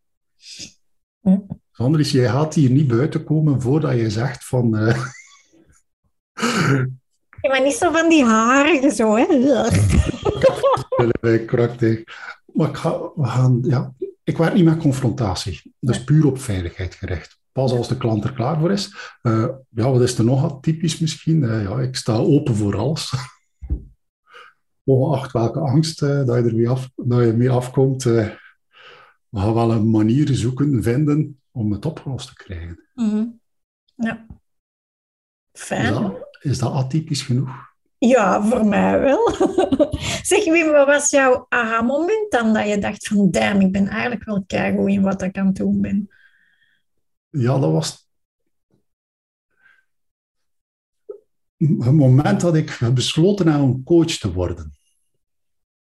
Hm. 1.22 1.39
Anders, 1.72 2.12
jij 2.12 2.30
gaat 2.30 2.54
hier 2.54 2.70
niet 2.70 2.88
buiten 2.88 3.24
komen 3.24 3.62
voordat 3.62 3.96
je 3.96 4.10
zegt 4.10 4.46
van... 4.46 4.75
Uh... 4.75 5.06
Ja, 7.42 7.51
maar 7.51 7.62
niet 7.63 7.75
zo 7.75 7.92
van 7.92 8.10
die 8.10 8.24
haren 8.24 8.92
zo, 8.92 9.15
hè? 9.15 9.25
Maar 12.54 12.70
ik, 12.70 12.78
ga, 12.78 13.12
we 13.16 13.25
gaan, 13.25 13.60
ja, 13.64 13.94
ik 14.24 14.38
werk 14.38 14.54
niet 14.54 14.66
met 14.66 14.78
confrontatie. 14.78 15.74
Dus 15.80 16.04
puur 16.04 16.25
op 16.25 16.40
veiligheid 16.40 16.96
gericht. 16.96 17.40
Pas 17.52 17.72
als 17.72 17.88
de 17.88 17.98
klant 17.98 18.24
er 18.24 18.34
klaar 18.34 18.60
voor 18.60 18.72
is. 18.72 18.96
Uh, 19.22 19.48
ja, 19.70 19.92
wat 19.92 20.02
is 20.02 20.18
er 20.18 20.25
nog 20.25 20.62
typisch 20.62 21.00
misschien? 21.00 21.44
Uh, 21.44 21.64
ja, 21.64 21.80
ik 21.80 21.96
sta 21.96 22.14
open 22.14 22.56
voor 22.56 22.78
alles. 22.78 23.14
Ongeacht 24.84 25.32
welke 25.32 25.60
angst 25.60 26.02
uh, 26.02 26.25
dat, 26.25 26.36
je 26.36 26.44
er 26.44 26.56
mee 26.56 26.70
af, 26.70 26.90
dat 26.96 27.25
je 27.25 27.34
mee 27.34 27.50
afkomt. 27.50 28.04
we 28.04 28.38
gaan 29.32 29.54
wel 29.54 29.72
een 29.72 29.90
manier 29.90 30.28
zoeken, 30.36 30.84
vinden 30.84 31.40
om 31.52 31.72
het 31.72 31.86
opgelost 31.86 32.28
te 32.28 32.34
krijgen. 32.34 32.88
Mm 32.94 33.10
-hmm. 33.10 33.40
Ja. 33.96 34.25
Fijn. 35.52 35.86
Is 35.86 36.00
dat, 36.00 36.38
is 36.40 36.60
dat 36.60 36.72
atypisch 36.72 37.22
genoeg? 37.22 37.75
Ja, 38.07 38.43
voor 38.43 38.65
mij 38.65 39.00
wel. 39.00 39.31
zeg 40.31 40.45
Wim, 40.45 40.71
wat 40.71 40.88
was 40.88 41.09
jouw 41.09 41.45
aha-moment 41.50 42.31
dan 42.31 42.53
dat 42.53 42.67
je 42.67 42.77
dacht 42.77 43.07
van 43.07 43.31
damn, 43.31 43.62
ik 43.62 43.71
ben 43.71 43.88
eigenlijk 43.88 44.24
wel 44.24 44.43
keigoed 44.47 44.89
in 44.89 45.01
wat 45.01 45.21
ik 45.21 45.38
aan 45.38 45.45
het 45.45 45.55
doen 45.55 45.81
ben? 45.81 46.09
Ja, 47.29 47.59
dat 47.59 47.71
was 47.71 48.07
het 51.57 51.91
moment 51.91 52.41
dat 52.41 52.55
ik 52.55 52.79
besloten 52.93 53.47
heb 53.47 53.62
om 53.62 53.83
coach 53.83 54.17
te 54.17 54.33
worden. 54.33 54.74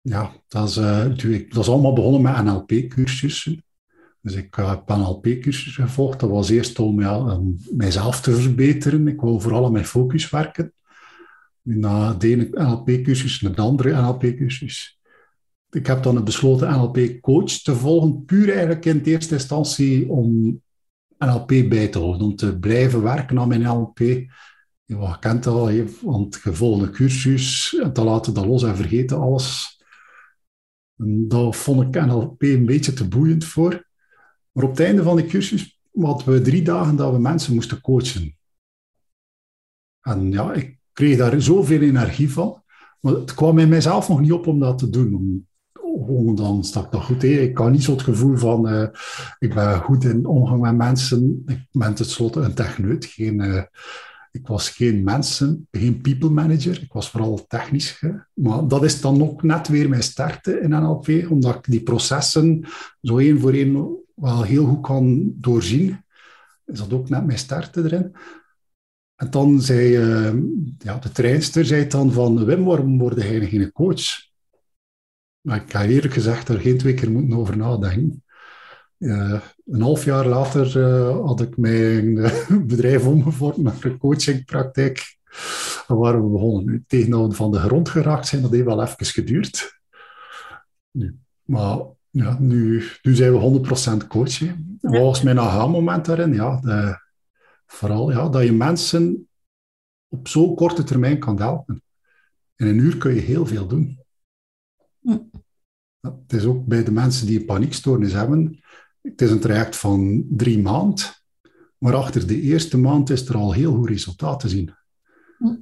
Ja, 0.01 0.33
dat 0.49 0.69
is, 0.69 0.77
uh, 0.77 1.05
dat 1.49 1.63
is 1.63 1.69
allemaal 1.69 1.93
begonnen 1.93 2.23
met 2.23 2.45
NLP-cursussen. 2.45 3.65
Dus 4.21 4.35
ik 4.35 4.55
heb 4.55 4.89
NLP-cursussen 4.89 5.85
gevolgd. 5.85 6.21
Dat 6.21 6.31
was 6.31 6.51
eerst 6.51 6.79
om 6.79 7.01
ja, 7.01 7.41
mijzelf 7.71 8.21
te 8.21 8.35
verbeteren. 8.35 9.09
Ik 9.09 9.21
wou 9.21 9.41
vooral 9.41 9.65
aan 9.65 9.73
mijn 9.73 9.85
focus 9.85 10.31
werken 10.31 10.73
na 11.63 12.13
de 12.13 12.29
ene 12.29 12.49
NLP-cursus 12.51 13.41
naar 13.41 13.55
de 13.55 13.63
andere 13.63 14.01
NLP-cursus. 14.03 15.01
Ik 15.71 15.87
heb 15.87 16.03
dan 16.03 16.25
besloten 16.25 16.71
NLP-coach 16.71 17.51
te 17.51 17.75
volgen, 17.75 18.25
puur 18.25 18.49
eigenlijk 18.49 18.85
in 18.85 19.03
de 19.03 19.11
eerste 19.11 19.35
instantie 19.35 20.09
om 20.09 20.61
NLP 21.19 21.47
bij 21.47 21.89
te 21.89 21.99
houden, 21.99 22.27
om 22.27 22.37
te 22.37 22.59
blijven 22.59 23.03
werken 23.03 23.39
aan 23.39 23.49
mijn 23.49 23.63
NLP. 23.63 23.99
Je 24.85 25.17
kent 25.21 25.47
al, 25.47 25.71
want 26.03 26.41
je 26.45 26.53
volgt 26.55 26.91
cursus 26.91 27.79
en 27.83 27.93
te 27.93 28.05
laten 28.05 28.35
dat 28.35 28.47
los 28.47 28.63
en 28.63 28.77
vergeten 28.77 29.19
alles. 29.19 29.81
En 30.97 31.29
dat 31.29 31.57
vond 31.57 31.97
ik 31.97 32.05
NLP 32.05 32.43
een 32.43 32.67
beetje 32.67 32.93
te 32.93 33.09
boeiend 33.09 33.45
voor. 33.45 33.91
Maar 34.53 34.65
op 34.65 34.71
het 34.71 34.81
einde 34.81 35.03
van 35.03 35.17
de 35.17 35.27
cursus 35.27 35.81
hadden 35.93 36.33
we 36.33 36.41
drie 36.41 36.63
dagen 36.63 36.97
dat 36.97 37.13
we 37.13 37.19
mensen 37.19 37.55
moesten 37.55 37.81
coachen. 37.81 38.37
En 40.01 40.31
ja, 40.31 40.53
ik 40.53 40.82
kreeg 40.93 41.17
daar 41.17 41.41
zoveel 41.41 41.81
energie 41.81 42.33
van. 42.33 42.63
Maar 43.01 43.13
het 43.13 43.35
kwam 43.35 43.55
bij 43.55 43.67
mijzelf 43.67 44.09
nog 44.09 44.21
niet 44.21 44.33
op 44.33 44.47
om 44.47 44.59
dat 44.59 44.79
te 44.79 44.91
doen. 44.91 45.47
Om, 45.83 46.35
dan 46.35 46.65
stak 46.65 46.93
dat 46.93 47.03
goed. 47.03 47.23
Ik 47.23 47.55
kan 47.55 47.73
niet 47.73 47.83
zo 47.83 47.93
het 47.93 48.03
gevoel 48.03 48.37
van, 48.37 48.73
uh, 48.73 48.87
ik 49.39 49.55
ben 49.55 49.81
goed 49.81 50.05
in 50.05 50.27
omgang 50.27 50.61
met 50.61 50.77
mensen. 50.77 51.43
Ik 51.47 51.67
ben 51.71 51.95
tenslotte 51.95 52.41
een 52.41 52.55
techneut. 52.55 53.05
Geen, 53.05 53.41
uh, 53.41 53.63
ik 54.33 54.47
was 54.47 54.71
geen 54.71 55.03
mensen, 55.03 55.69
geen 55.71 56.01
people 56.01 56.31
manager. 56.31 56.83
Ik 56.83 56.93
was 56.93 57.11
vooral 57.11 57.47
technisch. 57.47 58.05
Maar 58.35 58.69
dat 58.69 58.85
is 58.85 59.01
dan 59.01 59.23
ook 59.23 59.43
net 59.43 59.69
weer 59.69 59.89
mijn 59.89 60.03
sterkte 60.03 60.61
in 60.61 60.71
NLP, 60.71 61.09
omdat 61.29 61.55
ik 61.55 61.65
die 61.65 61.83
processen 61.83 62.65
zo 63.03 63.19
één 63.19 63.41
voor 63.41 63.53
één 63.53 63.97
wel 64.15 64.43
heel 64.43 64.67
goed 64.67 64.81
kan 64.81 65.33
doorzien. 65.37 66.05
Is 66.67 66.79
dat 66.79 66.93
ook 66.93 67.09
net 67.09 67.27
mijn 67.27 67.39
sterkte 67.39 67.83
erin. 67.85 68.17
En 69.23 69.31
dan 69.31 69.61
zei 69.61 69.99
uh, 69.99 70.33
ja, 70.79 70.99
de 70.99 71.11
treinster 71.13 71.65
zei 71.65 71.87
dan 71.87 72.13
van 72.13 72.45
Wim, 72.45 72.65
waarom 72.65 72.99
word 72.99 73.23
jij 73.23 73.47
geen 73.47 73.73
coach? 73.73 74.03
Maar 75.41 75.57
ik 75.57 75.73
heb 75.73 75.89
eerlijk 75.89 76.15
gezegd 76.15 76.49
er 76.49 76.61
geen 76.61 76.79
twee 76.79 76.95
keer 76.95 77.11
moeten 77.11 77.39
over 77.39 77.57
nadenken. 77.57 78.25
Uh, 78.99 79.41
een 79.67 79.81
half 79.81 80.05
jaar 80.05 80.27
later 80.27 80.77
uh, 80.77 81.27
had 81.27 81.41
ik 81.41 81.57
mijn 81.57 82.15
bedrijf 82.67 83.07
omgevormd 83.07 83.57
naar 83.57 83.77
een 83.81 83.99
coachingpraktijk. 83.99 85.17
Waren 85.87 86.23
we 86.25 86.31
begonnen. 86.31 86.65
Nu, 86.65 86.85
tegen 86.87 87.29
we 87.29 87.35
van 87.35 87.51
de 87.51 87.59
grond 87.59 87.89
geraakt 87.89 88.27
zijn, 88.27 88.43
dat 88.43 88.51
heeft 88.51 88.65
wel 88.65 88.83
even 88.83 89.07
geduurd. 89.07 89.81
Nu, 90.91 91.19
maar 91.43 91.79
ja, 92.11 92.37
nu, 92.41 92.85
nu 93.03 93.15
zijn 93.15 93.33
we 93.33 94.03
100% 94.05 94.07
coach. 94.09 94.39
Wat 94.81 95.01
was 95.01 95.23
mijn 95.23 95.39
aha-moment 95.39 96.05
daarin? 96.05 96.35
Ja, 96.35 96.61
de, 96.61 97.02
Vooral 97.73 98.13
ja, 98.13 98.29
dat 98.29 98.45
je 98.45 98.53
mensen 98.53 99.29
op 100.09 100.29
zo'n 100.29 100.55
korte 100.55 100.85
termijn 100.85 101.19
kan 101.19 101.41
helpen. 101.41 101.83
In 102.57 102.67
een 102.67 102.79
uur 102.79 102.97
kun 102.97 103.15
je 103.15 103.21
heel 103.21 103.47
veel 103.47 103.67
doen. 103.67 103.99
Hm. 105.01 105.19
Het 106.01 106.33
is 106.33 106.45
ook 106.45 106.67
bij 106.67 106.85
de 106.85 106.93
mensen 106.93 107.27
die 107.27 107.41
een 107.41 107.47
paniekstoornis 107.47 108.13
hebben. 108.13 108.63
Het 109.01 109.23
is 109.23 109.31
een 109.31 109.41
traject 109.41 109.77
van 109.77 110.25
drie 110.31 110.59
maanden. 110.59 111.05
Maar 111.79 111.95
achter 111.95 112.27
de 112.27 112.41
eerste 112.41 112.79
maand 112.79 113.11
is 113.11 113.29
er 113.29 113.37
al 113.37 113.53
heel 113.53 113.75
goed 113.75 113.89
resultaat 113.89 114.41
te 114.41 114.49
zien. 114.49 114.75
Hm. 115.39 115.57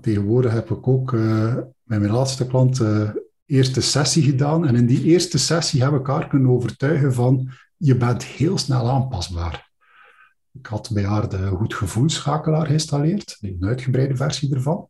Tegenwoordig 0.00 0.52
heb 0.52 0.70
ik 0.70 0.88
ook 0.88 1.12
uh, 1.12 1.54
met 1.82 2.00
mijn 2.00 2.12
laatste 2.12 2.46
klant 2.46 2.80
uh, 2.80 3.10
eerste 3.46 3.80
sessie 3.80 4.22
gedaan. 4.22 4.66
En 4.66 4.74
in 4.74 4.86
die 4.86 5.04
eerste 5.04 5.38
sessie 5.38 5.82
heb 5.82 5.92
ik 5.92 6.06
haar 6.06 6.28
kunnen 6.28 6.50
overtuigen 6.50 7.14
van 7.14 7.50
je 7.76 7.96
bent 7.96 8.24
heel 8.24 8.58
snel 8.58 8.90
aanpasbaar. 8.90 9.71
Ik 10.52 10.66
had 10.66 10.90
bij 10.92 11.04
haar 11.04 11.28
de 11.28 11.46
Goed 11.46 11.74
Gevoelsschakelaar 11.74 12.66
geïnstalleerd, 12.66 13.38
een 13.40 13.56
uitgebreide 13.60 14.16
versie 14.16 14.54
ervan. 14.54 14.88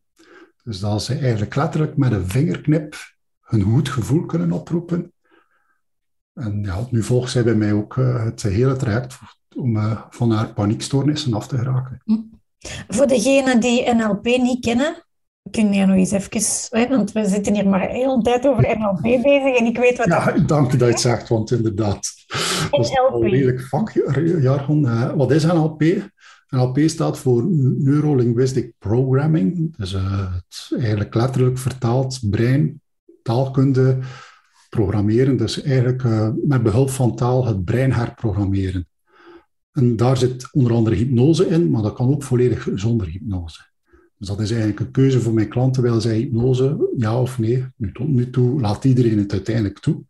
Dus 0.63 0.79
dat 0.79 1.03
ze 1.03 1.17
eigenlijk 1.17 1.55
letterlijk 1.55 1.97
met 1.97 2.11
een 2.11 2.27
vingerknip 2.29 2.95
een 3.47 3.61
goed 3.61 3.89
gevoel 3.89 4.25
kunnen 4.25 4.51
oproepen. 4.51 5.13
En 6.33 6.63
ja, 6.63 6.87
nu 6.89 7.03
volgt 7.03 7.31
zij 7.31 7.43
bij 7.43 7.55
mij 7.55 7.73
ook 7.73 7.95
uh, 7.95 8.23
het 8.23 8.41
hele 8.41 8.75
traject 8.75 9.17
om 9.55 9.75
uh, 9.75 10.01
van 10.09 10.31
haar 10.31 10.53
paniekstoornissen 10.53 11.33
af 11.33 11.47
te 11.47 11.57
geraken. 11.57 12.01
Hm. 12.03 12.21
Voor 12.87 13.07
degenen 13.07 13.59
die 13.59 13.93
NLP 13.93 14.23
niet 14.25 14.59
kennen, 14.65 15.05
kun 15.51 15.73
je 15.73 15.85
nog 15.85 15.95
eens 15.95 16.11
even, 16.11 16.89
want 16.89 17.11
we 17.11 17.25
zitten 17.25 17.53
hier 17.53 17.67
maar 17.67 17.87
de 17.87 17.93
hele 17.93 18.21
tijd 18.21 18.47
over 18.47 18.77
NLP 18.77 19.01
bezig 19.01 19.57
en 19.57 19.65
ik 19.65 19.77
weet 19.77 19.97
wat... 19.97 20.07
Ja, 20.07 20.31
dank 20.31 20.71
dat 20.71 20.79
je 20.79 20.85
het 20.85 20.99
zegt, 20.99 21.29
want 21.29 21.51
inderdaad, 21.51 22.11
NLP. 22.27 22.71
dat 22.71 22.85
is 22.85 22.91
een 23.11 23.29
redelijk 23.29 23.61
vakjargon. 23.61 24.83
Uh, 24.83 25.13
wat 25.13 25.31
is 25.31 25.45
NLP? 25.45 25.83
NLP 26.49 26.79
staat 26.85 27.19
voor 27.19 27.45
Neuro-Linguistic 27.77 28.73
Programming. 28.77 29.77
Dus 29.77 29.93
uh, 29.93 30.33
het 30.33 30.71
eigenlijk 30.79 31.13
letterlijk 31.13 31.57
vertaald 31.57 32.19
brein, 32.29 32.81
taalkunde, 33.23 33.97
programmeren. 34.69 35.37
Dus 35.37 35.61
eigenlijk 35.61 36.03
uh, 36.03 36.29
met 36.43 36.63
behulp 36.63 36.89
van 36.89 37.15
taal 37.15 37.45
het 37.45 37.65
brein 37.65 37.93
herprogrammeren. 37.93 38.87
En 39.71 39.95
daar 39.95 40.17
zit 40.17 40.49
onder 40.51 40.73
andere 40.73 40.95
hypnose 40.95 41.47
in, 41.47 41.69
maar 41.69 41.81
dat 41.81 41.93
kan 41.93 42.09
ook 42.09 42.23
volledig 42.23 42.67
zonder 42.75 43.07
hypnose. 43.07 43.72
Dus 44.23 44.31
dat 44.31 44.41
is 44.41 44.51
eigenlijk 44.51 44.79
een 44.79 44.91
keuze 44.91 45.21
voor 45.21 45.33
mijn 45.33 45.49
klanten. 45.49 45.83
Wil 45.83 46.01
zij 46.01 46.17
hypnose, 46.17 46.91
ja 46.97 47.21
of 47.21 47.39
nee? 47.39 47.67
Nu 47.75 47.91
tot 47.91 48.07
nu 48.07 48.29
toe 48.29 48.61
laat 48.61 48.83
iedereen 48.83 49.17
het 49.17 49.31
uiteindelijk 49.31 49.79
toe. 49.79 50.03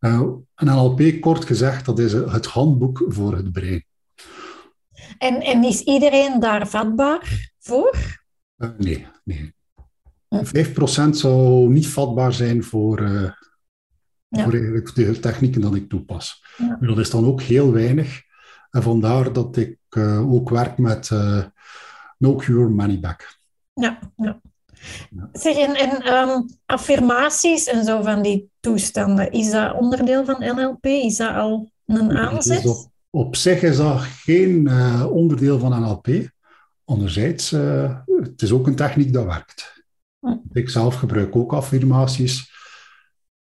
Uh, 0.00 0.20
en 0.54 0.66
NLP, 0.66 1.20
kort 1.20 1.44
gezegd, 1.44 1.84
dat 1.84 1.98
is 1.98 2.12
het 2.12 2.46
handboek 2.46 3.04
voor 3.08 3.36
het 3.36 3.52
brein. 3.52 3.84
En, 5.18 5.40
en 5.40 5.64
is 5.64 5.80
iedereen 5.80 6.40
daar 6.40 6.68
vatbaar 6.68 7.50
voor? 7.58 7.96
Uh, 8.56 8.70
nee, 8.78 9.06
nee. 9.24 9.54
5% 10.44 11.10
zou 11.10 11.68
niet 11.68 11.88
vatbaar 11.88 12.32
zijn 12.32 12.64
voor, 12.64 13.00
uh, 13.00 13.30
ja. 14.28 14.42
voor 14.42 14.52
de 14.52 15.18
technieken 15.20 15.60
dat 15.60 15.74
ik 15.74 15.88
toepas. 15.88 16.44
Ja. 16.56 16.78
Dat 16.80 16.98
is 16.98 17.10
dan 17.10 17.24
ook 17.24 17.42
heel 17.42 17.72
weinig. 17.72 18.22
En 18.70 18.82
vandaar 18.82 19.32
dat 19.32 19.56
ik 19.56 19.78
ook 20.26 20.50
werk 20.50 20.78
met 20.78 21.10
No 22.18 22.36
Cure 22.36 22.68
Money 22.68 23.00
Back. 23.00 23.38
Ja, 23.72 23.98
ja. 24.16 24.40
Zeg, 25.32 25.56
en, 25.56 25.74
en 25.74 26.14
um, 26.14 26.46
affirmaties 26.66 27.66
en 27.66 27.84
zo 27.84 28.02
van 28.02 28.22
die 28.22 28.50
toestanden, 28.60 29.30
is 29.30 29.50
dat 29.50 29.74
onderdeel 29.74 30.24
van 30.24 30.56
NLP? 30.56 30.86
Is 30.86 31.16
dat 31.16 31.34
al 31.34 31.70
een 31.86 32.16
aanzet? 32.16 32.66
Op, 32.66 32.90
op, 33.10 33.36
zich 33.36 33.62
is 33.62 33.76
dat 33.76 34.00
geen 34.00 34.66
uh, 34.66 35.06
onderdeel 35.10 35.58
van 35.58 35.80
NLP. 35.80 36.08
Anderzijds, 36.84 37.50
het 37.50 38.42
is 38.42 38.52
ook 38.52 38.66
een 38.66 38.76
techniek 38.76 39.12
dat 39.12 39.24
werkt. 39.24 39.84
Hm. 40.20 40.36
Ik 40.52 40.68
zelf 40.68 40.94
gebruik 40.94 41.36
ook 41.36 41.52
affirmaties, 41.52 42.52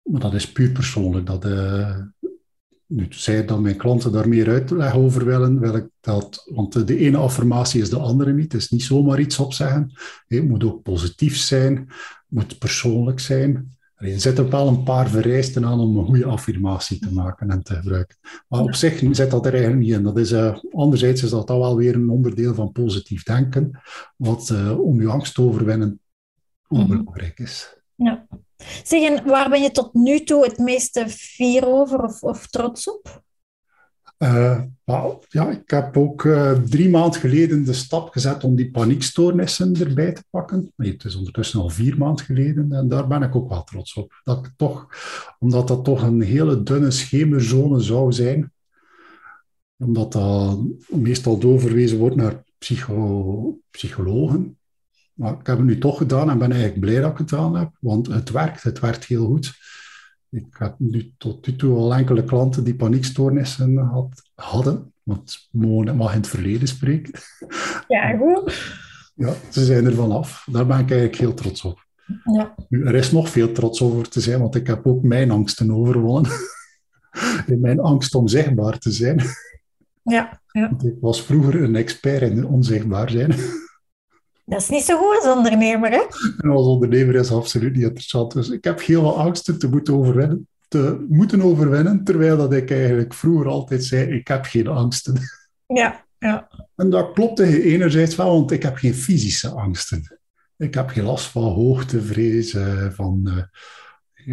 maar 0.02 0.20
dat 0.20 0.34
is 0.34 0.52
puur 0.52 0.70
persoonlijk. 0.70 1.26
Dat, 1.26 1.44
nu, 2.94 3.06
zij 3.10 3.44
dat 3.44 3.60
mijn 3.60 3.76
klanten 3.76 4.12
daar 4.12 4.28
meer 4.28 4.48
uitleg 4.48 4.94
over 4.94 5.24
willen, 5.24 5.60
wil 5.60 5.74
ik 5.74 5.86
dat, 6.00 6.50
want 6.54 6.86
de 6.86 6.98
ene 6.98 7.16
affirmatie 7.16 7.80
is 7.80 7.90
de 7.90 7.98
andere 7.98 8.32
niet. 8.32 8.52
Het 8.52 8.60
is 8.60 8.70
niet 8.70 8.82
zomaar 8.82 9.20
iets 9.20 9.38
opzeggen. 9.38 9.92
Het 10.26 10.48
moet 10.48 10.64
ook 10.64 10.82
positief 10.82 11.36
zijn, 11.36 11.76
het 11.76 12.24
moet 12.28 12.58
persoonlijk 12.58 13.20
zijn. 13.20 13.76
Er 13.94 14.20
zitten 14.20 14.50
wel 14.50 14.68
een 14.68 14.82
paar 14.82 15.08
vereisten 15.08 15.64
aan 15.64 15.80
om 15.80 15.96
een 15.96 16.06
goede 16.06 16.24
affirmatie 16.24 16.98
te 16.98 17.12
maken 17.12 17.50
en 17.50 17.62
te 17.62 17.74
gebruiken. 17.74 18.16
Maar 18.48 18.60
op 18.60 18.74
zich 18.74 19.02
zit 19.10 19.30
dat 19.30 19.46
er 19.46 19.52
eigenlijk 19.52 19.82
niet 19.82 19.92
in. 19.92 20.02
Dat 20.02 20.18
is, 20.18 20.32
uh, 20.32 20.58
anderzijds 20.72 21.22
is 21.22 21.30
dat 21.30 21.46
dan 21.46 21.58
wel 21.58 21.76
weer 21.76 21.94
een 21.94 22.10
onderdeel 22.10 22.54
van 22.54 22.72
positief 22.72 23.22
denken, 23.22 23.80
wat 24.16 24.50
uh, 24.52 24.80
om 24.80 25.00
je 25.00 25.08
angst 25.08 25.34
te 25.34 25.42
overwinnen 25.42 26.00
ook 26.68 26.88
belangrijk 26.88 27.38
is. 27.38 27.76
Ja. 27.94 28.26
Zeg, 28.84 29.02
en 29.02 29.24
waar 29.24 29.50
ben 29.50 29.62
je 29.62 29.70
tot 29.70 29.94
nu 29.94 30.20
toe 30.20 30.44
het 30.44 30.58
meeste 30.58 31.08
fier 31.08 31.66
over 31.66 31.98
of, 32.20 32.46
trots 32.46 32.90
op? 32.90 33.22
Uh, 34.18 34.62
ja, 35.28 35.50
ik 35.50 35.70
heb 35.70 35.96
ook 35.96 36.24
uh, 36.24 36.52
drie 36.52 36.90
maanden 36.90 37.20
geleden 37.20 37.64
de 37.64 37.72
stap 37.72 38.08
gezet 38.08 38.44
om 38.44 38.56
die 38.56 38.70
paniekstoornissen 38.70 39.80
erbij 39.80 40.12
te 40.12 40.24
pakken. 40.30 40.72
Het 40.76 41.04
is 41.04 41.16
ondertussen 41.16 41.60
al 41.60 41.68
vier 41.68 41.98
maanden 41.98 42.24
geleden 42.24 42.72
en 42.72 42.88
daar 42.88 43.06
ben 43.06 43.22
ik 43.22 43.36
ook 43.36 43.48
wel 43.48 43.64
trots 43.64 43.94
op. 43.94 44.20
Dat 44.24 44.50
toch, 44.56 44.86
omdat 45.38 45.68
dat 45.68 45.84
toch 45.84 46.02
een 46.02 46.20
hele 46.20 46.62
dunne 46.62 46.90
schemerzone 46.90 47.80
zou 47.80 48.12
zijn, 48.12 48.52
omdat 49.76 50.12
dat 50.12 50.58
meestal 50.88 51.38
doorverwezen 51.38 51.98
wordt 51.98 52.16
naar 52.16 52.44
psycho 52.58 53.58
psychologen. 53.70 54.58
Maar 55.22 55.32
ik 55.32 55.46
heb 55.46 55.56
het 55.56 55.66
nu 55.66 55.78
toch 55.78 55.98
gedaan 55.98 56.30
en 56.30 56.38
ben 56.38 56.50
eigenlijk 56.50 56.80
blij 56.80 57.00
dat 57.00 57.10
ik 57.10 57.18
het 57.18 57.28
gedaan 57.28 57.56
heb, 57.56 57.70
want 57.80 58.06
het 58.06 58.30
werkt, 58.30 58.62
het 58.62 58.80
werkt 58.80 59.04
heel 59.04 59.26
goed. 59.26 59.52
Ik 60.30 60.46
heb 60.58 60.74
nu 60.78 61.12
tot 61.18 61.46
nu 61.46 61.56
toe 61.56 61.76
al 61.76 61.94
enkele 61.94 62.24
klanten 62.24 62.64
die 62.64 62.74
paniekstoornissen 62.74 63.76
had, 63.76 64.30
hadden, 64.34 64.92
want 65.02 65.48
ik 65.52 65.94
mag 65.94 66.12
in 66.12 66.18
het 66.18 66.28
verleden 66.28 66.68
spreken. 66.68 67.12
Ja, 67.88 68.16
goed. 68.22 68.74
Ja, 69.14 69.34
ze 69.50 69.64
zijn 69.64 69.84
er 69.84 69.94
vanaf. 69.94 70.46
Daar 70.50 70.66
ben 70.66 70.78
ik 70.78 70.90
eigenlijk 70.90 71.20
heel 71.20 71.34
trots 71.34 71.64
op. 71.64 71.86
Ja. 72.24 72.54
Nu, 72.68 72.84
er 72.84 72.94
is 72.94 73.12
nog 73.12 73.28
veel 73.28 73.52
trots 73.52 73.82
over 73.82 74.08
te 74.08 74.20
zijn, 74.20 74.40
want 74.40 74.54
ik 74.54 74.66
heb 74.66 74.86
ook 74.86 75.02
mijn 75.02 75.30
angsten 75.30 75.70
overwonnen. 75.70 76.32
in 77.46 77.60
mijn 77.60 77.80
angst 77.80 78.14
om 78.14 78.28
zichtbaar 78.28 78.78
te 78.78 78.90
zijn. 78.90 79.20
Ja, 80.02 80.40
ja. 80.52 80.70
ik 80.84 80.96
was 81.00 81.22
vroeger 81.22 81.62
een 81.62 81.76
expert 81.76 82.22
in 82.22 82.46
onzichtbaar 82.46 83.10
zijn. 83.10 83.34
Dat 84.44 84.60
is 84.60 84.68
niet 84.68 84.82
zo 84.82 84.98
goed 84.98 85.16
als 85.16 85.36
ondernemer, 85.36 85.90
hè? 85.90 86.02
En 86.38 86.50
als 86.50 86.66
ondernemer 86.66 87.14
is 87.14 87.32
absoluut 87.32 87.74
niet 87.74 87.82
interessant. 87.82 88.32
Dus 88.32 88.50
ik 88.50 88.64
heb 88.64 88.82
heel 88.82 89.02
wat 89.02 89.14
angsten 89.14 89.58
te 89.58 89.68
moeten 89.68 89.94
overwinnen, 89.94 90.48
te 90.68 91.06
moeten 91.08 91.42
overwinnen, 91.42 92.04
terwijl 92.04 92.36
dat 92.36 92.52
ik 92.52 92.70
eigenlijk 92.70 93.14
vroeger 93.14 93.48
altijd 93.48 93.84
zei, 93.84 94.14
ik 94.14 94.28
heb 94.28 94.44
geen 94.44 94.66
angsten. 94.66 95.18
Ja, 95.66 96.04
ja. 96.18 96.48
En 96.76 96.90
dat 96.90 97.12
klopte 97.12 97.62
enerzijds 97.62 98.16
wel, 98.16 98.32
want 98.32 98.50
ik 98.50 98.62
heb 98.62 98.76
geen 98.76 98.94
fysische 98.94 99.48
angsten. 99.48 100.18
Ik 100.56 100.74
heb 100.74 100.88
geen 100.88 101.04
last 101.04 101.26
van 101.26 101.42
hoogtevrees, 101.42 102.56
van, 102.90 103.48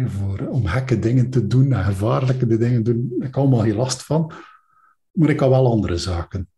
voor, 0.06 0.46
om 0.48 0.66
gekke 0.66 0.98
dingen 0.98 1.30
te 1.30 1.46
doen 1.46 1.72
en 1.72 1.84
gevaarlijke 1.84 2.46
dingen 2.46 2.82
te 2.82 2.92
doen. 2.92 3.12
Ik 3.16 3.22
heb 3.22 3.36
allemaal 3.36 3.60
geen 3.60 3.76
last 3.76 4.02
van. 4.02 4.32
Maar 5.12 5.28
ik 5.28 5.40
had 5.40 5.48
wel 5.48 5.70
andere 5.70 5.96
zaken. 5.96 6.48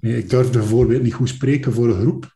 Ik 0.00 0.30
durfde 0.30 0.58
bijvoorbeeld 0.58 1.02
niet 1.02 1.14
goed 1.14 1.28
spreken 1.28 1.72
voor 1.72 1.88
een 1.88 2.00
groep 2.00 2.33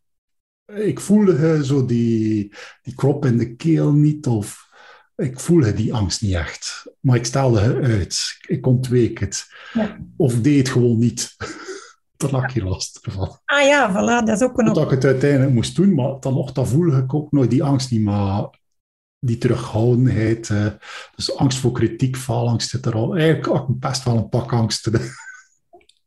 ik 0.75 1.01
voelde 1.01 1.65
zo 1.65 1.87
die, 1.87 2.53
die 2.83 2.95
krop 2.95 3.25
in 3.25 3.39
de 3.39 3.57
keel 3.57 3.93
niet, 3.93 4.27
of 4.27 4.69
ik 5.17 5.41
voelde 5.41 5.75
die 5.75 5.95
angst 5.95 6.23
niet 6.23 6.35
echt. 6.35 6.85
Maar 7.01 7.17
ik 7.17 7.25
stelde 7.25 7.81
uit. 7.83 8.37
Ik 8.47 8.67
ontweek 8.67 9.19
het. 9.19 9.47
Ja. 9.73 9.99
Of 10.17 10.41
deed 10.41 10.59
het 10.59 10.69
gewoon 10.69 10.99
niet. 10.99 11.37
Daar 12.17 12.31
lag 12.31 12.55
je 12.55 12.65
last 12.65 12.99
ervan. 13.03 13.39
Ah 13.45 13.67
ja, 13.67 13.91
voilà, 13.91 14.27
dat 14.27 14.41
is 14.41 14.43
ook 14.43 14.59
een... 14.59 14.67
Dat 14.67 14.85
ik 14.85 14.91
het 14.91 15.05
uiteindelijk 15.05 15.53
moest 15.53 15.77
doen, 15.77 15.95
maar 15.95 16.21
dan 16.21 16.35
nog, 16.35 16.53
dan 16.53 16.67
voelde 16.69 16.97
ik 16.97 17.15
ook 17.15 17.33
nooit 17.33 17.51
die 17.51 17.65
angst 17.65 17.91
niet, 17.91 18.03
maar 18.03 18.49
die 19.19 19.39
terughoudenheid. 19.39 20.51
Eh, 20.51 20.67
dus 21.15 21.37
angst 21.37 21.59
voor 21.59 21.73
kritiek, 21.73 22.17
faalangst 22.17 22.69
zit 22.69 22.87
er 22.87 22.95
al. 22.95 23.17
Eigenlijk 23.17 23.49
ook 23.49 23.79
best 23.79 24.05
wel 24.05 24.17
een 24.17 24.29
pak 24.29 24.53
angsten. 24.53 24.93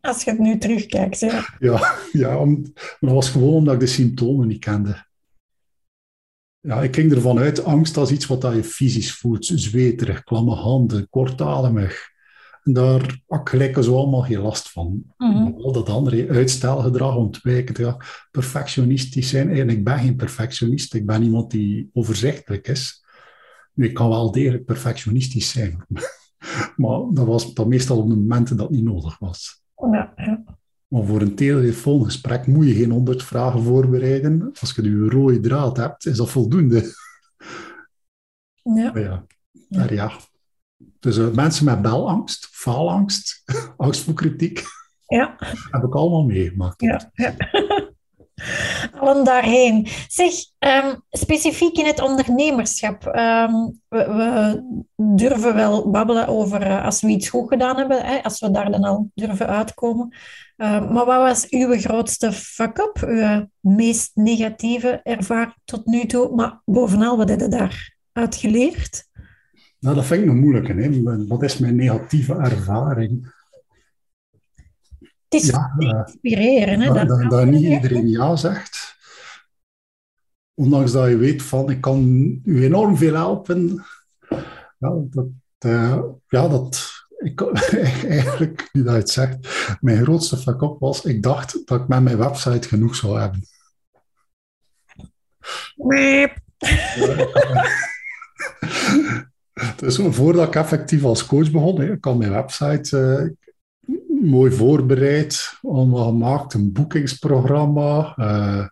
Als 0.02 0.24
je 0.24 0.32
het 0.32 0.40
nu 0.40 0.58
terugkijkt. 0.58 1.20
Ja, 1.20 1.46
ja, 1.60 1.96
ja 2.12 2.38
om, 2.38 2.74
dat 3.00 3.12
was 3.12 3.30
gewoon 3.30 3.54
omdat 3.54 3.74
ik 3.74 3.80
de 3.80 3.88
symptomen 3.88 4.48
niet 4.48 4.60
kende. 4.60 5.06
Ja, 6.60 6.84
ik 6.84 6.96
ging 6.96 7.12
ervan 7.12 7.40
uit, 7.40 7.64
angst 7.64 7.98
als 7.98 8.12
iets 8.12 8.26
wat 8.26 8.42
je 8.42 8.64
fysisch 8.64 9.14
voelt. 9.14 9.46
Zweterig, 9.46 10.24
klamme 10.24 10.56
handen, 10.56 11.10
kortademig. 11.10 12.10
En 12.64 12.74
daar 12.74 13.22
had 13.28 13.40
ik 13.40 13.50
gelijk 13.50 13.84
zo 13.84 13.96
allemaal 13.98 14.22
geen 14.22 14.40
last 14.40 14.72
van. 14.72 15.04
Mm 15.18 15.62
Dat 15.74 15.90
andere 15.90 16.30
uitstelgedrag, 16.30 17.16
ontwijken, 17.16 17.84
ja, 17.84 17.98
perfectionistisch 18.32 19.30
zijn. 19.30 19.48
Eigenlijk 19.48 19.78
ik 19.78 19.84
ben 19.84 20.00
geen 20.00 20.16
perfectionist. 20.16 20.94
Ik 20.94 21.06
ben 21.06 21.24
iemand 21.24 21.52
die 21.52 21.90
overzichtelijk 21.94 22.68
is. 22.68 23.06
Nu, 23.74 23.86
ik 23.86 23.94
kan 23.94 24.10
wel 24.10 24.32
degelijk 24.32 24.66
perfectionistisch 24.66 25.50
zijn. 25.50 25.86
maar 26.76 27.00
dat 27.12 27.26
was 27.26 27.54
dan 27.54 27.68
meestal 27.68 27.98
op 27.98 28.10
de 28.10 28.16
momenten 28.16 28.58
dat 28.58 28.68
het 28.68 28.76
niet 28.76 28.86
nodig 28.86 29.20
was. 29.20 29.61
Ja, 29.92 30.14
Maar 30.88 31.04
voor 31.04 31.22
een 31.22 31.36
telefoongesprek 31.36 32.48
moet 32.48 32.68
je 32.68 32.74
geen 32.74 32.92
honderd 32.92 33.24
vragen 33.24 33.64
voorbereiden. 33.64 34.52
Als 34.60 34.74
je 34.76 34.82
nu 34.82 35.04
een 35.04 35.10
rode 35.10 35.40
draad 35.40 35.78
hebt, 35.78 36.06
is 36.06 36.18
dat 36.18 36.30
voldoende. 36.30 36.94
Ja. 38.64 38.92
ja. 38.94 39.26
Maar 39.70 39.94
ja. 39.94 40.12
Dus 41.00 41.18
uh, 41.18 41.32
mensen 41.32 41.66
met 41.66 41.82
belangst, 41.82 42.48
faalangst, 42.52 43.44
angst 43.78 44.04
voor 44.04 44.14
kritiek, 44.14 44.64
ja. 45.08 45.36
heb 45.72 45.84
ik 45.84 45.96
allemaal 45.96 46.24
meegemaakt. 46.24 46.82
Ja. 46.82 47.12
ja. 47.14 47.36
Allen 49.00 49.26
daarheen. 49.26 49.88
Zeg, 50.08 50.34
ehm, 50.60 50.96
specifiek 51.10 51.78
in 51.78 51.86
het 51.86 52.02
ondernemerschap. 52.02 53.06
Ehm, 53.06 53.54
we, 53.88 54.06
we, 54.14 54.64
durven 55.16 55.56
wel 55.56 55.90
babbelen 55.90 56.28
over 56.28 56.68
uh, 56.68 56.86
als 56.86 57.02
we 57.02 57.08
iets 57.08 57.30
goed 57.30 57.48
gedaan 57.48 57.78
hebben, 57.78 58.06
hè, 58.06 58.24
als 58.24 58.40
we 58.40 58.52
daar 58.52 58.72
dan 58.72 58.84
al 58.84 59.12
durven 59.14 59.48
uitkomen. 59.48 60.16
Ehm, 60.58 60.94
maar 60.94 61.06
wat 61.06 61.18
was 61.18 61.50
uw 61.50 61.80
grootste 61.80 62.32
fuck-up, 62.32 63.04
uw 63.08 63.48
meest 63.60 64.12
negatieve 64.14 65.00
ervaring 65.04 65.56
tot 65.66 65.86
nu 65.86 66.06
toe? 66.06 66.36
Maar 66.36 66.62
bovenal, 66.66 67.18
wat 67.18 67.30
heb 67.30 67.40
je 67.40 67.48
daaruit 67.48 68.36
geleerd? 68.36 69.10
Nou, 69.80 69.96
dat 69.96 70.06
vind 70.06 70.22
ik 70.22 70.28
nog 70.28 70.36
moeilijk. 70.36 70.68
Hè? 70.68 71.28
Wat 71.28 71.44
is 71.44 71.58
mijn 71.58 71.76
negatieve 71.76 72.36
ervaring? 72.36 73.34
Het 75.32 75.42
is 75.42 75.50
ja, 75.50 75.76
inspireren. 75.78 76.80
Hè? 76.80 76.94
Dat, 76.94 77.08
dat, 77.08 77.30
dat 77.30 77.46
niet 77.46 77.64
iedereen 77.64 78.08
ja 78.08 78.36
zegt. 78.36 78.96
Ondanks 80.54 80.92
dat 80.92 81.10
je 81.10 81.18
weet 81.18 81.42
van, 81.42 81.70
ik 81.70 81.82
kan 81.82 82.00
u 82.44 82.64
enorm 82.64 82.98
veel 82.98 83.14
helpen. 83.14 83.86
Ja, 84.78 84.94
dat, 85.10 85.28
uh, 85.66 86.00
ja, 86.28 86.48
dat 86.48 86.92
ik, 87.18 87.42
eigenlijk, 88.08 88.70
nu 88.72 88.84
dat 88.84 88.94
je 88.94 89.00
het 89.00 89.10
zegt, 89.10 89.38
mijn 89.82 90.04
grootste 90.04 90.38
fuck-up 90.38 90.80
was, 90.80 91.06
ik 91.06 91.24
dacht 91.24 91.68
dat 91.68 91.82
ik 91.82 91.88
met 91.88 92.04
mijn 92.04 92.18
website 92.18 92.68
genoeg 92.68 92.96
zou 92.96 93.20
hebben. 93.20 93.42
dus 99.76 100.00
voordat 100.10 100.48
ik 100.48 100.56
effectief 100.56 101.04
als 101.04 101.26
coach 101.26 101.52
begon, 101.52 101.82
ik 101.82 102.06
had 102.06 102.18
mijn 102.18 102.32
website 102.32 102.98
uh, 102.98 103.30
mooi 104.22 104.52
voorbereid, 104.52 105.58
allemaal 105.62 106.08
gemaakt, 106.08 106.54
een 106.54 106.72
boekingsprogramma, 106.72 108.16
uh, 108.18 108.68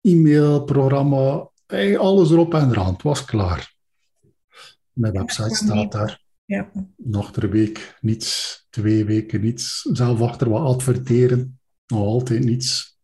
e-mailprogramma, 0.00 1.50
alles 1.96 2.30
erop 2.30 2.54
en 2.54 2.70
eraan. 2.70 2.92
Het 2.92 3.02
was 3.02 3.24
klaar. 3.24 3.74
Mijn 4.92 5.12
website 5.12 5.54
staat 5.54 5.92
daar. 5.92 6.22
Ja. 6.44 6.70
Nog 6.96 7.36
een 7.36 7.50
week 7.50 7.98
niets, 8.00 8.66
twee 8.70 9.04
weken 9.04 9.40
niets. 9.40 9.80
Zelf 9.92 10.20
achter 10.20 10.50
wat 10.50 10.62
adverteren, 10.62 11.60
nog 11.86 12.00
altijd 12.00 12.44
niets. 12.44 12.98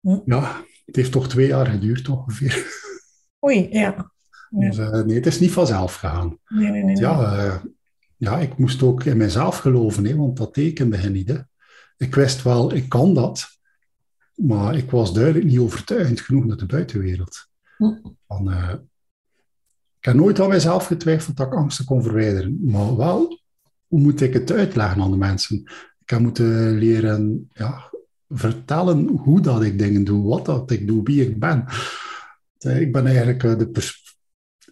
Hm. 0.00 0.20
Ja, 0.24 0.64
het 0.84 0.96
heeft 0.96 1.12
toch 1.12 1.28
twee 1.28 1.46
jaar 1.46 1.66
geduurd 1.66 2.08
ongeveer. 2.08 2.66
Oei, 3.46 3.68
ja. 3.70 4.12
Dus, 4.50 4.78
uh, 4.78 4.90
nee, 4.90 5.16
het 5.16 5.26
is 5.26 5.40
niet 5.40 5.50
vanzelf 5.50 5.94
gegaan. 5.94 6.38
Nee, 6.48 6.70
nee, 6.70 6.82
nee. 6.82 6.96
Ja, 6.96 7.44
uh, 7.44 7.64
ja, 8.22 8.38
ik 8.38 8.58
moest 8.58 8.82
ook 8.82 9.04
in 9.04 9.16
mezelf 9.16 9.58
geloven, 9.58 10.04
hè, 10.04 10.16
want 10.16 10.36
dat 10.36 10.54
tekende 10.54 10.96
hij 10.96 11.08
niet. 11.08 11.28
Hè. 11.28 11.38
Ik 11.96 12.14
wist 12.14 12.42
wel, 12.42 12.74
ik 12.74 12.88
kan 12.88 13.14
dat, 13.14 13.48
maar 14.34 14.76
ik 14.76 14.90
was 14.90 15.14
duidelijk 15.14 15.44
niet 15.44 15.58
overtuigend 15.58 16.20
genoeg 16.20 16.44
naar 16.44 16.56
de 16.56 16.66
buitenwereld. 16.66 17.48
Hm. 17.76 17.96
Van, 18.26 18.50
uh, 18.50 18.72
ik 19.98 20.04
heb 20.04 20.14
nooit 20.14 20.40
aan 20.40 20.48
mezelf 20.48 20.86
getwijfeld 20.86 21.36
dat 21.36 21.46
ik 21.46 21.52
angsten 21.52 21.84
kon 21.84 22.02
verwijderen, 22.02 22.58
maar 22.60 22.96
wel, 22.96 23.40
hoe 23.86 24.00
moet 24.00 24.20
ik 24.20 24.32
het 24.32 24.52
uitleggen 24.52 25.02
aan 25.02 25.10
de 25.10 25.16
mensen? 25.16 25.56
Ik 25.98 26.10
heb 26.10 26.20
moeten 26.20 26.78
leren 26.78 27.48
ja, 27.52 27.90
vertellen 28.28 29.06
hoe 29.06 29.40
dat 29.40 29.62
ik 29.62 29.78
dingen 29.78 30.04
doe, 30.04 30.28
wat 30.28 30.44
dat 30.44 30.70
ik 30.70 30.86
doe, 30.86 31.02
wie 31.02 31.28
ik 31.28 31.38
ben. 31.38 31.64
Ik 32.58 32.92
ben 32.92 33.06
eigenlijk, 33.06 33.44
eh, 33.44 33.58
de 33.58 33.70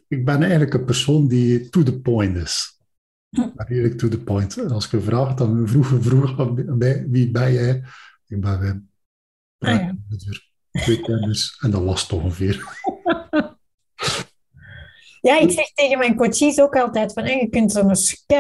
ik 0.09 0.25
ben 0.25 0.41
eigenlijk 0.41 0.75
een 0.75 0.85
persoon 0.85 1.29
die 1.29 1.69
to 1.69 1.83
the 1.83 2.01
point 2.01 2.37
is. 2.37 2.80
Maar 3.31 3.69
redelijk 3.69 3.99
to 3.99 4.09
the 4.09 4.21
point. 4.21 4.71
Als 4.71 4.91
je 4.91 5.01
vraagt, 5.01 5.39
dan 5.39 5.69
vroeg 5.69 5.87
vroeg 6.01 6.55
bij 6.79 7.07
wie 7.09 7.31
ben 7.31 7.53
jij? 7.53 7.83
Ik 8.27 8.41
ben 8.41 8.61
Wim. 8.61 8.89
Ah, 9.59 9.71
ja. 9.71 9.97
Twee 10.71 11.01
kennis. 11.01 11.59
En 11.61 11.71
dat 11.71 11.85
was 11.85 12.07
toch 12.07 12.23
ongeveer. 12.23 12.65
Ja, 15.21 15.39
ik 15.39 15.51
zeg 15.51 15.73
tegen 15.75 15.99
mijn 15.99 16.17
coaches 16.17 16.61
ook 16.61 16.77
altijd 16.77 17.13
van, 17.13 17.25
je 17.25 17.49
kunt 17.49 17.73
zo'n 17.73 17.95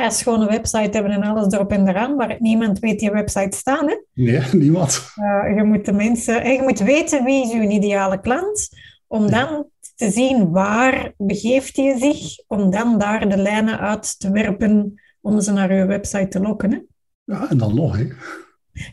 schone 0.09 0.47
website 0.47 0.91
hebben 0.91 1.11
en 1.11 1.23
alles 1.23 1.53
erop 1.53 1.73
en 1.73 1.89
eraan, 1.89 2.17
maar 2.17 2.37
niemand 2.39 2.79
weet 2.79 2.99
die 2.99 3.11
website 3.11 3.57
staan. 3.57 3.89
Hè? 3.89 3.97
Nee, 4.13 4.43
niemand. 4.53 5.13
Uh, 5.17 5.57
je 5.57 5.65
moet 5.65 5.85
de 5.85 5.93
mensen, 5.93 6.53
je 6.53 6.63
moet 6.63 6.79
weten 6.79 7.25
wie 7.25 7.45
is 7.45 7.53
je 7.53 7.69
ideale 7.69 8.21
klant, 8.21 8.69
om 9.07 9.31
dan 9.31 9.67
te 10.01 10.11
zien 10.11 10.51
waar 10.51 11.13
begeeft 11.17 11.77
hij 11.77 11.99
zich, 11.99 12.39
om 12.47 12.71
dan 12.71 12.99
daar 12.99 13.29
de 13.29 13.37
lijnen 13.37 13.79
uit 13.79 14.19
te 14.21 14.31
werpen 14.31 15.01
om 15.21 15.41
ze 15.41 15.53
naar 15.53 15.71
uw 15.71 15.87
website 15.87 16.29
te 16.29 16.41
lokken. 16.41 16.71
Hè? 16.73 16.79
Ja, 17.25 17.51
en 17.51 17.59
dan 17.59 17.75
nog, 17.75 17.97
hè. 17.97 18.09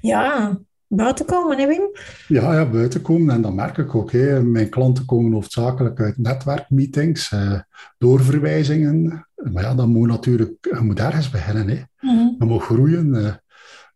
Ja, 0.01 0.57
buiten 0.87 1.25
komen, 1.25 1.57
hè 1.57 1.67
Wim? 1.67 1.89
Ja, 2.27 2.53
ja, 2.53 2.69
buiten 2.69 3.01
komen. 3.01 3.35
En 3.35 3.41
dat 3.41 3.53
merk 3.53 3.77
ik 3.77 3.95
ook. 3.95 4.11
Hè. 4.11 4.43
Mijn 4.43 4.69
klanten 4.69 5.05
komen 5.05 5.31
hoofdzakelijk 5.31 5.99
uit 5.99 6.17
netwerkmeetings, 6.17 7.31
eh, 7.31 7.59
doorverwijzingen. 7.97 9.27
Maar 9.51 9.63
ja, 9.63 9.75
dan 9.75 9.89
moet 9.89 10.07
natuurlijk, 10.07 10.53
je 10.61 10.81
moet 10.81 10.99
ergens 10.99 11.29
beginnen. 11.29 11.67
Hè. 11.67 11.81
Mm 11.99 12.35
Je 12.39 12.45
moet 12.45 12.61
groeien. 12.61 13.15
Eh. 13.15 13.33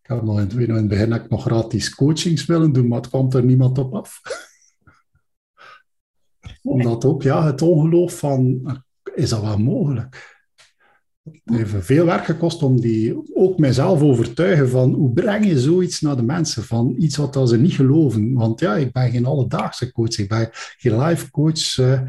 ik 0.02 0.10
heb 0.10 0.22
nog 0.22 0.40
in, 0.40 0.60
in 0.60 0.76
het 0.76 0.88
begin 0.88 1.14
ik 1.14 1.30
nog 1.30 1.42
gratis 1.42 1.96
coachings 1.96 2.46
willen 2.46 2.72
doen, 2.72 2.88
maar 2.88 3.00
het 3.00 3.10
kwam 3.10 3.32
er 3.32 3.44
niemand 3.44 3.78
op 3.78 3.94
af. 3.94 4.22
Omdat 6.64 7.06
ook 7.06 7.24
ja, 7.24 7.46
het 7.46 7.62
ongeloof 7.62 8.18
van, 8.18 8.62
is 9.16 9.30
dat 9.30 9.42
wel 9.42 9.58
mogelijk? 9.58 10.40
Het 11.24 11.56
heeft 11.58 11.86
veel 11.86 12.06
werk 12.06 12.26
gekost 12.26 12.64
om 12.64 12.80
die, 12.80 13.36
ook 13.36 13.58
mijzelf 13.58 14.02
overtuigen 14.02 14.70
van 14.70 14.94
hoe 14.94 15.12
breng 15.12 15.46
je 15.46 15.60
zoiets 15.60 16.02
naar 16.02 16.16
de 16.16 16.24
mensen, 16.24 16.64
van 16.64 16.96
iets 16.98 17.18
wat 17.18 17.50
ze 17.50 17.58
niet 17.58 17.74
geloven. 17.74 18.34
Want 18.34 18.60
ja, 18.60 18.76
ik 18.76 18.92
ben 18.92 19.12
geen 19.12 19.26
alledaagse 19.26 19.92
coach, 19.92 20.18
ik 20.18 20.30
ben 20.30 20.50
geen 20.52 21.00
life 21.00 21.32
coach 21.32 21.78
uh, 21.78 22.02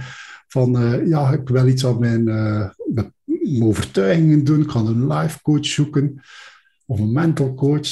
van 0.48 0.82
uh, 0.82 1.06
ja, 1.06 1.32
ik 1.32 1.48
wil 1.48 1.66
iets 1.66 1.86
aan 1.86 1.98
mijn, 1.98 2.28
uh, 2.28 2.68
mijn 2.94 3.62
overtuigingen 3.62 4.44
doen, 4.44 4.60
ik 4.60 4.70
ga 4.70 4.78
een 4.78 5.06
life 5.06 5.42
coach 5.42 5.66
zoeken 5.66 6.22
of 6.86 7.00
een 7.00 7.12
mental 7.12 7.54
coach. 7.54 7.88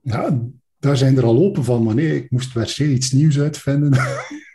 Ja, 0.00 0.40
daar 0.78 0.96
zijn 0.96 1.16
er 1.16 1.24
al 1.24 1.38
open 1.38 1.64
van, 1.64 1.82
maar 1.82 1.94
nee, 1.94 2.16
ik 2.16 2.30
moest 2.30 2.52
per 2.52 2.80
iets 2.80 3.12
nieuws 3.12 3.38
uitvinden. 3.38 3.92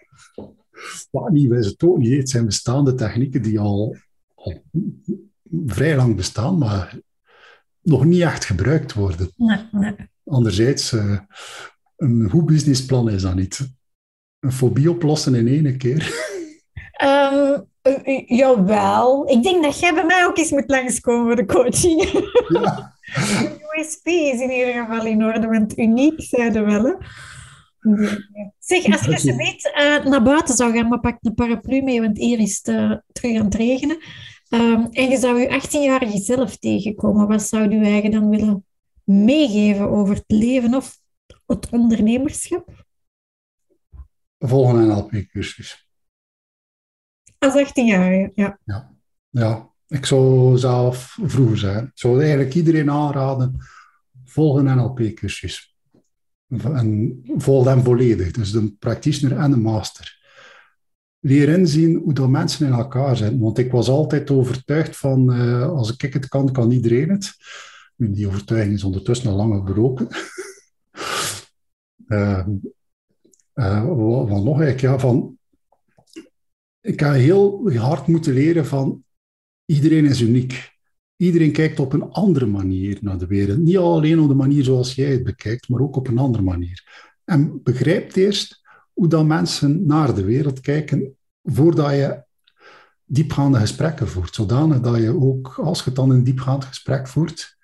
Wat 1.11 1.29
nieuw 1.29 1.53
is 1.53 1.65
het 1.65 1.83
ook 1.83 1.97
niet. 1.97 2.17
Het 2.17 2.29
zijn 2.29 2.45
bestaande 2.45 2.93
technieken 2.93 3.41
die 3.41 3.59
al, 3.59 3.95
al 4.35 4.63
vrij 5.65 5.95
lang 5.95 6.15
bestaan, 6.15 6.57
maar 6.57 6.99
nog 7.81 8.05
niet 8.05 8.21
echt 8.21 8.45
gebruikt 8.45 8.93
worden. 8.93 9.31
Nee, 9.35 9.59
nee. 9.71 9.95
Anderzijds, 10.25 10.93
uh, 10.93 11.19
een 11.97 12.29
goed 12.29 12.45
businessplan 12.45 13.09
is 13.09 13.21
dat 13.21 13.35
niet. 13.35 13.69
Een 14.39 14.51
fobie 14.51 14.89
oplossen 14.89 15.35
in 15.35 15.47
één 15.47 15.77
keer. 15.77 16.25
Um, 17.03 17.65
uh, 17.83 18.27
jawel. 18.27 19.29
Ik 19.29 19.43
denk 19.43 19.63
dat 19.63 19.79
jij 19.79 19.93
bij 19.93 20.05
mij 20.05 20.25
ook 20.25 20.37
eens 20.37 20.51
moet 20.51 20.69
langskomen 20.69 21.25
voor 21.25 21.35
de 21.35 21.45
coaching. 21.45 22.03
Ja. 22.47 22.95
de 23.39 23.57
USP 23.77 24.07
is 24.07 24.39
in 24.39 24.51
ieder 24.51 24.73
geval 24.73 25.05
in 25.05 25.23
orde, 25.23 25.47
want 25.47 25.77
uniek 25.77 26.21
zeiden 26.21 26.65
wel. 26.65 26.83
Hè? 26.83 26.93
Zeg, 28.59 28.85
als 28.85 29.01
je 29.01 29.19
ze 29.19 29.35
weet 29.35 29.73
uh, 29.77 30.05
naar 30.05 30.23
buiten 30.23 30.55
zou 30.55 30.73
gaan, 30.73 30.87
maar 30.87 30.99
pak 30.99 31.17
een 31.21 31.33
paraplu 31.33 31.81
mee, 31.81 32.01
want 32.01 32.17
hier 32.17 32.39
is 32.39 32.59
het 32.63 33.01
terug 33.11 33.37
aan 33.37 33.45
het 33.45 33.55
regenen. 33.55 33.97
Um, 34.49 34.87
en 34.91 35.09
je 35.09 35.17
zou 35.17 35.39
je 35.39 35.61
18-jarige 35.61 36.17
zelf 36.17 36.57
tegenkomen. 36.57 37.27
Wat 37.27 37.41
zou 37.41 37.69
je 37.69 37.85
eigen 37.85 38.11
dan 38.11 38.29
willen 38.29 38.65
meegeven 39.03 39.89
over 39.89 40.15
het 40.15 40.23
leven 40.27 40.75
of 40.75 40.99
het 41.45 41.69
ondernemerschap? 41.69 42.85
Volgen 44.39 44.75
een 44.75 44.87
NLP-cursus. 44.87 45.87
Als 47.37 47.67
18-jarige, 47.67 48.31
ja. 48.35 48.59
ja. 48.65 48.95
Ja, 49.29 49.71
ik 49.87 50.05
zou 50.05 50.57
zelf 50.57 51.17
vroeger 51.21 51.57
zijn. 51.57 51.83
Ik 51.83 51.91
zou 51.93 52.19
eigenlijk 52.19 52.53
iedereen 52.53 52.91
aanraden, 52.91 53.57
volg 54.25 54.57
een 54.57 54.77
NLP-cursus. 54.77 55.76
En 56.49 57.21
volg 57.37 57.65
hem 57.65 57.83
volledig, 57.83 58.31
dus 58.31 58.51
de 58.51 58.75
practitioner 58.79 59.37
en 59.37 59.51
de 59.51 59.57
master 59.57 60.17
leer 61.19 61.49
inzien 61.49 61.95
hoe 61.95 62.13
dat 62.13 62.29
mensen 62.29 62.67
in 62.67 62.73
elkaar 62.73 63.17
zijn. 63.17 63.39
Want 63.39 63.57
ik 63.57 63.71
was 63.71 63.89
altijd 63.89 64.31
overtuigd 64.31 64.97
van, 64.97 65.33
uh, 65.33 65.69
als 65.69 65.93
ik 65.97 66.13
het 66.13 66.27
kan, 66.27 66.51
kan 66.51 66.71
iedereen 66.71 67.09
het. 67.09 67.33
Die 67.95 68.27
overtuiging 68.27 68.73
is 68.73 68.83
ondertussen 68.83 69.29
al 69.29 69.35
lang 69.35 69.53
gebroken. 69.53 70.07
uh, 72.07 72.47
wat, 73.53 74.43
nog 74.43 74.61
eigenlijk? 74.61 74.79
Ja, 74.79 74.99
van, 74.99 75.37
ik 76.81 76.99
heb 76.99 77.13
heel 77.13 77.71
hard 77.71 78.07
moeten 78.07 78.33
leren 78.33 78.65
van, 78.65 79.03
iedereen 79.65 80.05
is 80.05 80.21
uniek. 80.21 80.76
Iedereen 81.17 81.51
kijkt 81.51 81.79
op 81.79 81.93
een 81.93 82.11
andere 82.11 82.45
manier 82.45 82.97
naar 83.01 83.17
de 83.17 83.27
wereld. 83.27 83.57
Niet 83.57 83.77
alleen 83.77 84.19
op 84.19 84.27
de 84.27 84.35
manier 84.35 84.63
zoals 84.63 84.95
jij 84.95 85.11
het 85.11 85.23
bekijkt, 85.23 85.69
maar 85.69 85.79
ook 85.79 85.95
op 85.95 86.07
een 86.07 86.17
andere 86.17 86.43
manier. 86.43 87.09
En 87.25 87.63
begrijp 87.63 88.15
eerst 88.15 88.61
hoe 88.93 89.07
dan 89.07 89.27
mensen 89.27 89.85
naar 89.85 90.15
de 90.15 90.23
wereld 90.23 90.59
kijken 90.59 91.17
voordat 91.43 91.91
je 91.91 92.23
diepgaande 93.05 93.57
gesprekken 93.57 94.07
voert. 94.07 94.35
Zodanig 94.35 94.79
dat 94.79 94.97
je 94.97 95.19
ook, 95.19 95.59
als 95.59 95.83
je 95.83 95.91
dan 95.91 96.09
een 96.09 96.23
diepgaand 96.23 96.65
gesprek 96.65 97.07
voert, 97.07 97.57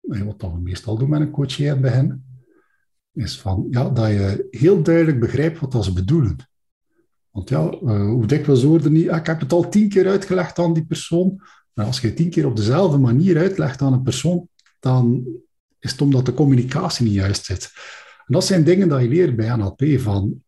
wat 0.00 0.40
we 0.40 0.60
meestal 0.60 0.98
doen 0.98 1.08
met 1.08 1.20
een 1.20 1.30
coach 1.30 1.56
het 1.56 1.80
begin, 1.80 2.24
is 3.12 3.40
van, 3.40 3.66
ja, 3.70 3.88
dat 3.88 4.08
je 4.08 4.46
heel 4.50 4.82
duidelijk 4.82 5.20
begrijpt 5.20 5.58
wat 5.60 5.84
ze 5.84 5.92
bedoelen. 5.92 6.36
Want 7.30 7.48
ja, 7.48 7.64
uh, 7.64 8.04
hoe 8.04 8.26
dikwijls 8.26 8.62
hoorde 8.62 8.90
niet, 8.90 9.10
ah, 9.10 9.16
ik 9.16 9.26
heb 9.26 9.40
het 9.40 9.52
al 9.52 9.68
tien 9.68 9.88
keer 9.88 10.08
uitgelegd 10.08 10.58
aan 10.58 10.72
die 10.72 10.86
persoon. 10.86 11.40
Maar 11.74 11.86
als 11.86 12.00
je 12.00 12.14
tien 12.14 12.30
keer 12.30 12.46
op 12.46 12.56
dezelfde 12.56 12.98
manier 12.98 13.38
uitlegt 13.38 13.82
aan 13.82 13.92
een 13.92 14.02
persoon, 14.02 14.48
dan 14.80 15.26
is 15.78 15.90
het 15.90 16.00
omdat 16.00 16.26
de 16.26 16.34
communicatie 16.34 17.04
niet 17.04 17.14
juist 17.14 17.44
zit. 17.44 17.70
En 18.26 18.34
dat 18.34 18.44
zijn 18.44 18.64
dingen 18.64 18.88
dat 18.88 19.00
je 19.00 19.08
leert 19.08 19.36
bij 19.36 19.56
NLP, 19.56 19.82
van 20.00 20.42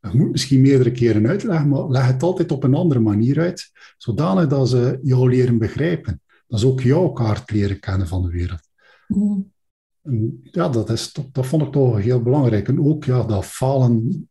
je 0.00 0.18
moet 0.18 0.30
misschien 0.30 0.60
meerdere 0.60 0.92
keren 0.92 1.26
uitleggen, 1.26 1.68
maar 1.68 1.88
leg 1.88 2.06
het 2.06 2.22
altijd 2.22 2.52
op 2.52 2.64
een 2.64 2.74
andere 2.74 3.00
manier 3.00 3.40
uit, 3.40 3.70
zodanig 3.96 4.46
dat 4.46 4.68
ze 4.68 4.98
jou 5.02 5.30
leren 5.30 5.58
begrijpen. 5.58 6.20
Dat 6.46 6.60
ze 6.60 6.66
ook 6.66 6.80
jouw 6.80 7.08
kaart 7.08 7.50
leren 7.50 7.80
kennen 7.80 8.08
van 8.08 8.22
de 8.22 8.28
wereld. 8.28 8.60
Mm. 9.06 9.52
Ja, 10.42 10.68
dat, 10.68 10.90
is, 10.90 11.12
dat, 11.12 11.26
dat, 11.32 11.46
vond 11.46 11.62
ik 11.62 11.72
toch 11.72 12.00
heel 12.00 12.22
belangrijk. 12.22 12.68
En 12.68 12.80
ook 12.80 13.04
ja, 13.04 13.22
dat 13.22 13.44
falen, 13.44 14.27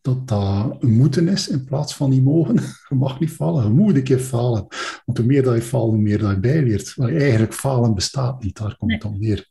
dat 0.00 0.28
dat 0.28 0.76
een 0.80 0.92
moeten 0.92 1.28
is 1.28 1.48
in 1.48 1.64
plaats 1.64 1.96
van 1.96 2.10
die 2.10 2.22
mogen. 2.22 2.54
Je 2.88 2.94
mag 2.94 3.20
niet 3.20 3.30
falen, 3.30 3.64
je 3.64 3.70
moet 3.70 3.94
een 3.94 4.02
keer 4.02 4.18
falen. 4.18 4.66
Want 5.04 5.18
hoe 5.18 5.26
meer 5.26 5.42
dat 5.42 5.54
je 5.54 5.62
faalt, 5.62 5.90
hoe 5.90 6.02
meer 6.02 6.18
dat 6.18 6.30
je 6.30 6.40
bijleert. 6.40 6.96
Maar 6.96 7.08
eigenlijk 7.08 7.54
falen 7.54 7.94
bestaat 7.94 8.42
niet, 8.42 8.56
daar 8.56 8.76
komt 8.76 8.92
het 8.92 9.04
om 9.04 9.18
neer. 9.18 9.48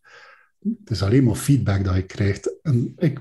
Het 0.60 0.90
is 0.90 1.04
alleen 1.04 1.24
maar 1.24 1.36
feedback 1.36 1.84
dat 1.84 1.96
je 1.96 2.06
krijgt. 2.06 2.62
En 2.62 2.94
ik, 2.98 3.20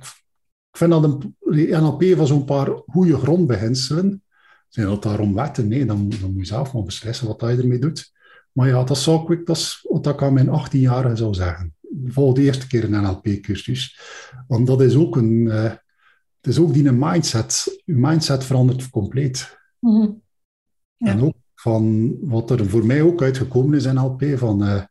ik 0.70 0.78
vind 0.78 0.90
dat 0.90 1.04
een 1.04 1.36
NLP 1.82 2.04
van 2.16 2.26
zo'n 2.26 2.44
paar 2.44 2.68
goede 2.86 3.16
grondbeginselen. 3.16 4.22
Zijn 4.68 4.86
dat 4.86 5.02
daarom 5.02 5.34
wetten? 5.34 5.68
Nee, 5.68 5.84
dan, 5.84 6.08
dan 6.08 6.32
moet 6.32 6.40
je 6.40 6.44
zelf 6.46 6.72
maar 6.72 6.82
beslissen 6.82 7.26
wat 7.26 7.40
je 7.40 7.46
ermee 7.46 7.78
doet. 7.78 8.12
Maar 8.52 8.68
ja, 8.68 8.84
dat 8.84 8.98
zou 8.98 9.32
ik, 9.32 9.46
dat 9.46 9.56
is 9.56 9.86
wat 9.88 10.06
ik 10.06 10.22
aan 10.22 10.32
mijn 10.32 10.48
18 10.48 10.80
jaar 10.80 11.16
zou 11.16 11.34
zeggen. 11.34 11.74
Volg 12.06 12.34
de 12.34 12.42
eerste 12.42 12.66
keer 12.66 12.84
een 12.84 13.02
NLP-cursus. 13.02 14.00
Want 14.46 14.66
dat 14.66 14.80
is 14.80 14.94
ook 14.94 15.16
een, 15.16 15.44
uh, 15.46 15.72
het 16.42 16.52
is 16.52 16.58
ook 16.58 16.72
die 16.72 16.92
mindset. 16.92 17.80
Je 17.84 17.94
mindset 17.94 18.44
verandert 18.44 18.90
compleet. 18.90 19.58
Mm 19.78 20.22
ja. 21.02 21.10
En 21.10 21.22
ook 21.22 21.34
van 21.54 22.14
wat 22.20 22.50
er 22.50 22.68
voor 22.68 22.86
mij 22.86 23.02
ook 23.02 23.22
uitgekomen 23.22 23.76
is 23.76 23.84
in 23.84 23.94
NLP, 23.94 24.24
van 24.36 24.62
uh, 24.62 24.82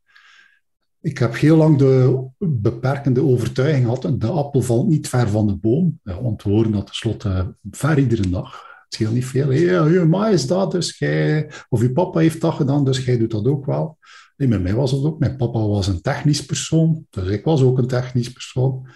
ik 1.01 1.17
heb 1.17 1.35
heel 1.35 1.57
lang 1.57 1.77
de 1.77 2.23
beperkende 2.37 3.23
overtuiging 3.23 3.83
gehad, 3.83 4.21
de 4.21 4.27
appel 4.27 4.61
valt 4.61 4.87
niet 4.87 5.09
ver 5.09 5.29
van 5.29 5.47
de 5.47 5.55
boom. 5.55 5.99
Ja, 6.03 6.21
want 6.21 6.43
we 6.43 6.49
horen 6.49 6.71
dat 6.71 6.85
tenslotte 6.85 7.55
ver 7.71 7.99
iedere 7.99 8.29
dag. 8.29 8.69
Het 8.83 8.93
scheelt 8.93 9.13
niet 9.13 9.25
veel. 9.25 9.47
Hey, 9.47 9.91
je 9.91 10.05
ma 10.09 10.27
is 10.27 10.47
dat, 10.47 10.71
dus 10.71 10.97
jij... 10.97 11.51
Of 11.69 11.81
je 11.81 11.91
papa 11.91 12.19
heeft 12.19 12.41
dat 12.41 12.53
gedaan, 12.53 12.85
dus 12.85 13.05
jij 13.05 13.17
doet 13.17 13.31
dat 13.31 13.45
ook 13.45 13.65
wel. 13.65 13.97
Nee, 14.37 14.47
met 14.47 14.61
mij 14.61 14.73
was 14.73 14.91
het 14.91 15.03
ook. 15.03 15.19
Mijn 15.19 15.35
papa 15.35 15.59
was 15.59 15.87
een 15.87 16.01
technisch 16.01 16.45
persoon, 16.45 17.05
dus 17.09 17.27
ik 17.27 17.43
was 17.43 17.61
ook 17.61 17.77
een 17.77 17.87
technisch 17.87 18.31
persoon. 18.31 18.87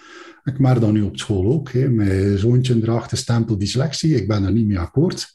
Ik 0.46 0.58
merk 0.58 0.80
dat 0.80 0.92
nu 0.92 1.02
op 1.02 1.18
school 1.18 1.52
ook. 1.52 1.72
Hè. 1.72 1.88
Mijn 1.88 2.38
zoontje 2.38 2.78
draagt 2.78 3.10
de 3.10 3.16
stempel 3.16 3.58
dyslexie. 3.58 4.14
Ik 4.14 4.28
ben 4.28 4.44
er 4.44 4.52
niet 4.52 4.66
mee 4.66 4.78
akkoord. 4.78 5.32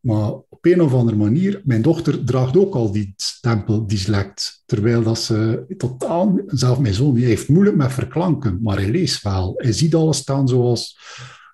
Maar 0.00 0.30
op 0.30 0.58
een 0.60 0.80
of 0.80 0.94
andere 0.94 1.16
manier, 1.16 1.62
mijn 1.64 1.82
dochter 1.82 2.24
draagt 2.24 2.56
ook 2.56 2.74
al 2.74 2.92
die 2.92 3.12
stempel 3.16 3.86
dyslect, 3.86 4.62
terwijl 4.66 5.02
dat 5.02 5.18
ze 5.18 5.64
totaal, 5.76 6.40
zelf 6.46 6.78
mijn 6.78 6.94
zoon, 6.94 7.14
die 7.14 7.24
heeft 7.24 7.48
moeilijk 7.48 7.76
met 7.76 7.92
verklanken, 7.92 8.58
maar 8.62 8.76
hij 8.76 8.90
leest 8.90 9.22
wel. 9.22 9.54
Hij 9.56 9.72
ziet 9.72 9.94
alles 9.94 10.16
staan 10.16 10.48
zoals 10.48 10.98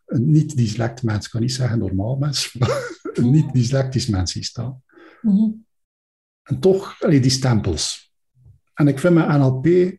een 0.06 0.30
niet-dyslect 0.30 1.02
mens, 1.02 1.24
ik 1.24 1.30
kan 1.30 1.40
niet 1.40 1.52
zeggen 1.52 1.78
normaal 1.78 2.16
mens, 2.16 2.52
maar 2.58 3.00
een 3.12 3.30
niet-dyslectisch 3.30 4.06
mens 4.06 4.32
ziet 4.32 4.44
staan. 4.44 4.82
Mm 5.20 5.66
En 6.42 6.60
toch, 6.60 7.02
allee, 7.02 7.20
die 7.20 7.30
stempels. 7.30 8.12
En 8.74 8.88
ik 8.88 8.98
vind 8.98 9.14
met 9.14 9.28
NLP, 9.28 9.98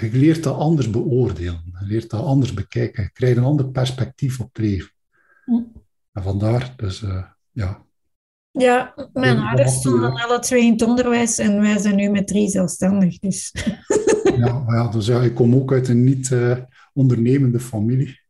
je 0.00 0.10
leert 0.12 0.42
dat 0.42 0.56
anders 0.56 0.90
beoordelen, 0.90 1.60
je 1.80 1.86
leert 1.86 2.10
dat 2.10 2.24
anders 2.24 2.54
bekijken, 2.54 3.02
je 3.02 3.10
krijgt 3.12 3.36
een 3.36 3.44
ander 3.44 3.70
perspectief 3.70 4.40
op 4.40 4.48
het 4.52 4.64
leven. 4.64 4.90
Mm. 5.44 5.72
En 6.12 6.22
vandaar, 6.22 6.72
dus 6.76 7.02
uh, 7.02 7.24
ja. 7.50 7.84
Ja, 8.50 8.94
mijn 9.12 9.38
ouders 9.38 9.74
stonden 9.74 10.12
alle 10.12 10.38
twee 10.38 10.64
in 10.64 10.72
het 10.72 10.82
onderwijs 10.82 11.38
en 11.38 11.60
wij 11.60 11.78
zijn 11.78 11.96
nu 11.96 12.10
met 12.10 12.26
drie 12.26 12.48
zelfstandig. 12.48 13.18
Dus. 13.18 13.52
Ja, 14.36 14.64
ja, 14.66 14.88
dus 14.88 15.06
ja, 15.06 15.20
ik 15.20 15.34
kom 15.34 15.54
ook 15.54 15.72
uit 15.72 15.88
een 15.88 16.04
niet-ondernemende 16.04 17.58
uh, 17.58 17.64
familie. 17.64 18.20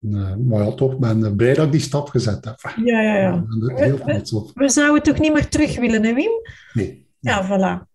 Uh, 0.00 0.34
maar 0.36 0.64
ja, 0.64 0.72
toch 0.72 0.98
ben 0.98 1.36
blij 1.36 1.54
dat 1.54 1.66
ik 1.66 1.72
die 1.72 1.80
stap 1.80 2.08
gezet 2.08 2.44
heb. 2.44 2.72
Ja, 2.84 3.00
ja, 3.00 3.16
ja. 3.16 3.44
We, 3.46 4.50
we, 4.54 4.68
zouden 4.68 5.02
toch 5.02 5.18
niet 5.18 5.32
meer 5.32 5.48
terug 5.48 5.78
willen, 5.78 6.04
hè 6.04 6.14
Wim? 6.14 6.30
Nee. 6.72 7.08
Ja, 7.18 7.46
voilà. 7.46 7.89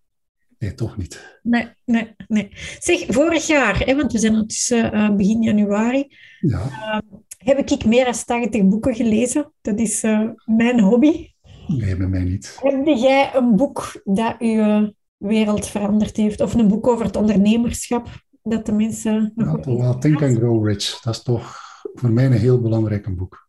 Nee, 0.58 0.74
toch 0.74 0.96
niet. 0.96 1.38
Nee, 1.42 1.68
nee, 1.84 2.14
nee. 2.28 2.48
Zeg, 2.78 3.04
vorig 3.08 3.46
jaar, 3.46 3.78
hè, 3.78 3.96
want 3.96 4.12
we 4.12 4.18
zijn 4.18 4.32
ondertussen 4.32 4.94
uh, 4.94 5.16
begin 5.16 5.42
januari, 5.42 6.16
ja. 6.40 6.58
Uh, 6.58 7.18
heb 7.38 7.70
ik 7.70 7.84
meer 7.84 8.04
dan 8.04 8.14
80 8.24 8.64
boeken 8.64 8.94
gelezen. 8.94 9.52
Dat 9.60 9.78
is 9.78 10.04
uh, 10.04 10.30
mijn 10.44 10.80
hobby. 10.80 11.30
Nee, 11.66 11.96
bij 11.96 12.06
mij 12.06 12.24
niet. 12.24 12.58
Heb 12.62 12.86
jij 12.86 13.34
een 13.34 13.56
boek 13.56 14.00
dat 14.04 14.36
uw 14.38 14.92
wereld 15.16 15.66
veranderd 15.66 16.16
heeft? 16.16 16.40
Of 16.40 16.54
een 16.54 16.68
boek 16.68 16.86
over 16.86 17.04
het 17.04 17.16
ondernemerschap? 17.16 18.08
Dat 18.42 18.66
de 18.66 18.72
mensen 18.72 19.32
ja, 19.64 19.98
Think 19.98 20.22
and 20.22 20.36
Grow 20.36 20.66
Rich. 20.66 21.00
Dat 21.00 21.14
is 21.14 21.22
toch 21.22 21.58
voor 21.94 22.10
mij 22.10 22.26
een 22.26 22.32
heel 22.32 22.60
belangrijk 22.60 23.16
boek. 23.16 23.48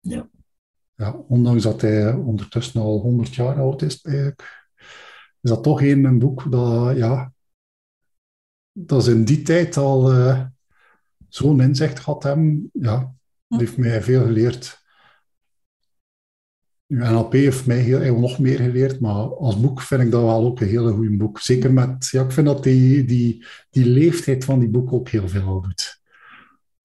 Ja. 0.00 0.28
Ja, 0.94 1.12
ondanks 1.28 1.62
dat 1.62 1.80
hij 1.80 2.12
ondertussen 2.12 2.80
al 2.80 3.00
100 3.00 3.34
jaar 3.34 3.60
oud 3.60 3.82
is, 3.82 4.00
eigenlijk, 4.02 4.57
is 5.40 5.50
dat 5.50 5.62
toch 5.62 5.82
een 5.82 6.18
boek 6.18 6.50
dat, 6.50 6.96
ja, 6.96 7.32
dat 8.72 9.02
is 9.02 9.08
in 9.08 9.24
die 9.24 9.42
tijd 9.42 9.76
al 9.76 10.14
uh, 10.14 10.44
zo'n 11.28 11.60
inzicht 11.60 11.98
had 11.98 12.22
hem. 12.22 12.70
Ja, 12.72 13.14
dat 13.48 13.60
heeft 13.60 13.76
mij 13.76 14.02
veel 14.02 14.22
geleerd. 14.22 14.86
Nu, 16.86 16.98
NLP 16.98 17.32
heeft 17.32 17.66
mij 17.66 17.78
heel, 17.78 18.18
nog 18.18 18.38
meer 18.38 18.58
geleerd, 18.58 19.00
maar 19.00 19.36
als 19.36 19.60
boek 19.60 19.80
vind 19.80 20.02
ik 20.02 20.10
dat 20.10 20.22
wel 20.22 20.44
ook 20.44 20.60
een 20.60 20.68
hele 20.68 20.92
goed 20.92 21.18
boek. 21.18 21.40
Zeker 21.40 21.72
met, 21.72 22.08
ja, 22.10 22.22
ik 22.22 22.32
vind 22.32 22.46
dat 22.46 22.62
die, 22.62 23.04
die, 23.04 23.46
die 23.70 23.86
leeftijd 23.86 24.44
van 24.44 24.58
die 24.58 24.68
boek 24.68 24.92
ook 24.92 25.08
heel 25.08 25.28
veel 25.28 25.60
doet. 25.60 26.00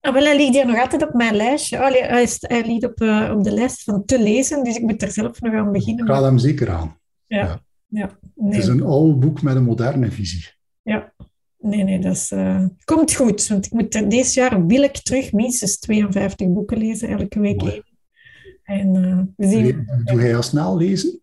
Ah, 0.00 0.12
wel, 0.12 0.22
hij 0.24 0.36
ligt 0.36 0.54
hier 0.54 0.66
nog 0.66 0.78
altijd 0.78 1.02
op 1.02 1.14
mijn 1.14 1.34
lijstje. 1.34 1.76
Hij, 1.76 2.22
is, 2.22 2.36
hij 2.40 2.66
ligt 2.66 2.84
op, 2.84 3.00
uh, 3.00 3.32
op 3.36 3.44
de 3.44 3.52
lijst 3.52 3.82
van 3.82 4.04
te 4.04 4.22
lezen, 4.22 4.64
dus 4.64 4.76
ik 4.76 4.82
moet 4.82 5.02
er 5.02 5.10
zelf 5.10 5.40
nog 5.40 5.54
aan 5.54 5.72
beginnen. 5.72 6.04
Ik 6.04 6.10
raad 6.10 6.22
hem 6.22 6.38
zeker 6.38 6.70
aan. 6.70 6.98
Ja. 7.26 7.44
ja. 7.44 7.62
Ja 7.94 8.18
nee. 8.34 8.54
Het 8.54 8.62
is 8.62 8.66
een 8.66 8.82
oude 8.82 9.14
boek 9.14 9.42
met 9.42 9.56
een 9.56 9.64
moderne 9.64 10.10
visie. 10.10 10.46
Ja, 10.82 11.12
nee, 11.58 11.84
nee, 11.84 11.98
dat 11.98 12.14
is, 12.14 12.32
uh, 12.32 12.64
komt 12.84 13.14
goed. 13.14 13.46
Want 13.46 13.66
ik 13.66 13.72
moet, 13.72 14.10
deze 14.10 14.40
jaar 14.40 14.66
wil 14.66 14.82
ik 14.82 14.96
terug 14.96 15.32
minstens 15.32 15.78
52 15.78 16.48
boeken 16.48 16.78
lezen, 16.78 17.08
elke 17.08 17.40
week 17.40 17.62
één. 17.62 17.84
En, 18.62 18.94
uh, 18.94 19.20
we 19.36 19.48
zien... 19.48 19.88
Doe 20.04 20.20
jij 20.20 20.36
al 20.36 20.42
snel 20.42 20.76
lezen? 20.76 21.20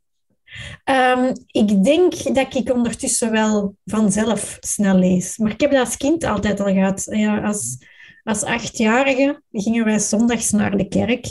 Um, 0.85 1.33
ik 1.45 1.83
denk 1.83 2.35
dat 2.35 2.55
ik 2.55 2.73
ondertussen 2.73 3.31
wel 3.31 3.75
vanzelf 3.85 4.57
snel 4.59 4.95
lees. 4.95 5.37
Maar 5.37 5.51
ik 5.51 5.61
heb 5.61 5.71
dat 5.71 5.85
als 5.85 5.97
kind 5.97 6.23
altijd 6.23 6.59
al 6.59 6.73
gehad. 6.73 7.07
Ja, 7.09 7.41
als, 7.41 7.77
als 8.23 8.43
achtjarige 8.43 9.41
gingen 9.51 9.85
wij 9.85 9.99
zondags 9.99 10.51
naar 10.51 10.77
de 10.77 10.87
kerk. 10.87 11.25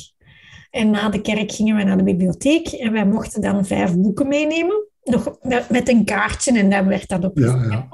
En 0.70 0.90
na 0.90 1.09
de 1.09 1.20
kerk 1.20 1.53
gingen 1.53 1.74
wij 1.74 1.85
naar 1.85 1.96
de 1.96 2.03
bibliotheek. 2.03 2.68
En 2.68 2.92
wij 2.92 3.07
mochten 3.07 3.40
dan 3.40 3.66
vijf 3.66 3.96
boeken 3.96 4.29
meenemen. 4.29 4.89
Nog 5.11 5.37
met 5.68 5.88
een 5.88 6.05
kaartje 6.05 6.59
en 6.59 6.70
dan 6.70 6.87
werd 6.87 7.09
dat 7.09 7.25
op 7.25 7.38
ja, 7.38 7.88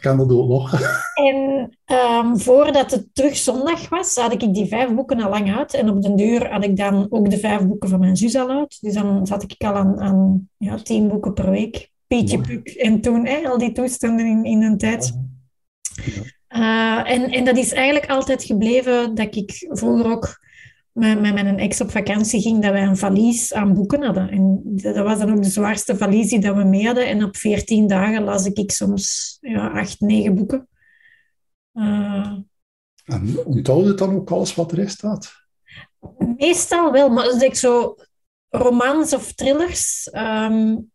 kan 0.00 0.16
dat 0.16 0.30
ook 0.30 0.48
nog. 0.48 0.80
En 1.14 1.70
um, 1.86 2.38
voordat 2.38 2.90
het 2.90 3.14
terug 3.14 3.36
zondag 3.36 3.88
was, 3.88 4.16
had 4.16 4.32
ik 4.32 4.54
die 4.54 4.66
vijf 4.66 4.94
boeken 4.94 5.20
al 5.20 5.30
lang 5.30 5.56
uit. 5.56 5.74
En 5.74 5.88
op 5.88 6.02
den 6.02 6.16
deur 6.16 6.52
had 6.52 6.64
ik 6.64 6.76
dan 6.76 7.06
ook 7.10 7.30
de 7.30 7.38
vijf 7.38 7.66
boeken 7.66 7.88
van 7.88 8.00
mijn 8.00 8.16
zus 8.16 8.34
al 8.34 8.50
uit. 8.50 8.78
Dus 8.80 8.94
dan 8.94 9.26
zat 9.26 9.42
ik 9.42 9.54
al 9.58 9.74
aan, 9.74 10.00
aan 10.00 10.48
ja, 10.56 10.76
tien 10.76 11.08
boeken 11.08 11.34
per 11.34 11.50
week. 11.50 11.90
Pietje 12.06 12.40
Puk 12.40 12.68
en 12.68 13.00
toen 13.00 13.46
al 13.46 13.58
die 13.58 13.72
toestanden 13.72 14.26
in, 14.26 14.44
in 14.44 14.62
een 14.62 14.78
tijd. 14.78 15.18
Ja. 16.04 16.22
Uh, 16.50 17.12
en, 17.12 17.30
en 17.30 17.44
dat 17.44 17.56
is 17.56 17.72
eigenlijk 17.72 18.10
altijd 18.10 18.44
gebleven 18.44 19.14
dat 19.14 19.36
ik 19.36 19.66
vroeger 19.70 20.10
ook 20.10 20.38
met, 21.00 21.20
met 21.20 21.34
mijn 21.34 21.58
ex 21.58 21.80
op 21.80 21.90
vakantie 21.90 22.40
ging, 22.40 22.62
dat 22.62 22.72
wij 22.72 22.82
een 22.82 22.96
valies 22.96 23.52
aan 23.54 23.74
boeken 23.74 24.02
hadden. 24.02 24.30
En 24.30 24.60
dat 24.64 24.96
was 24.96 25.18
dan 25.18 25.32
ook 25.32 25.42
de 25.42 25.50
zwaarste 25.50 25.96
valies 25.96 26.28
die 26.28 26.38
dat 26.38 26.56
we 26.56 26.64
mee 26.64 26.86
hadden. 26.86 27.08
En 27.08 27.24
op 27.24 27.36
veertien 27.36 27.86
dagen 27.86 28.22
las 28.22 28.46
ik 28.46 28.70
soms 28.70 29.38
ja, 29.40 29.68
acht, 29.68 30.00
negen 30.00 30.34
boeken. 30.34 30.68
Uh, 31.74 32.32
en 33.04 33.44
onthoud 33.44 33.86
je 33.86 33.94
dan 33.94 34.14
ook 34.14 34.30
alles 34.30 34.54
wat 34.54 34.72
erin 34.72 34.90
staat? 34.90 35.32
Meestal 36.36 36.92
wel, 36.92 37.08
maar 37.08 37.24
als 37.24 37.42
ik 37.42 37.54
zo 37.54 37.94
romans 38.48 39.14
of 39.14 39.32
thrillers... 39.32 40.08
Um, 40.12 40.90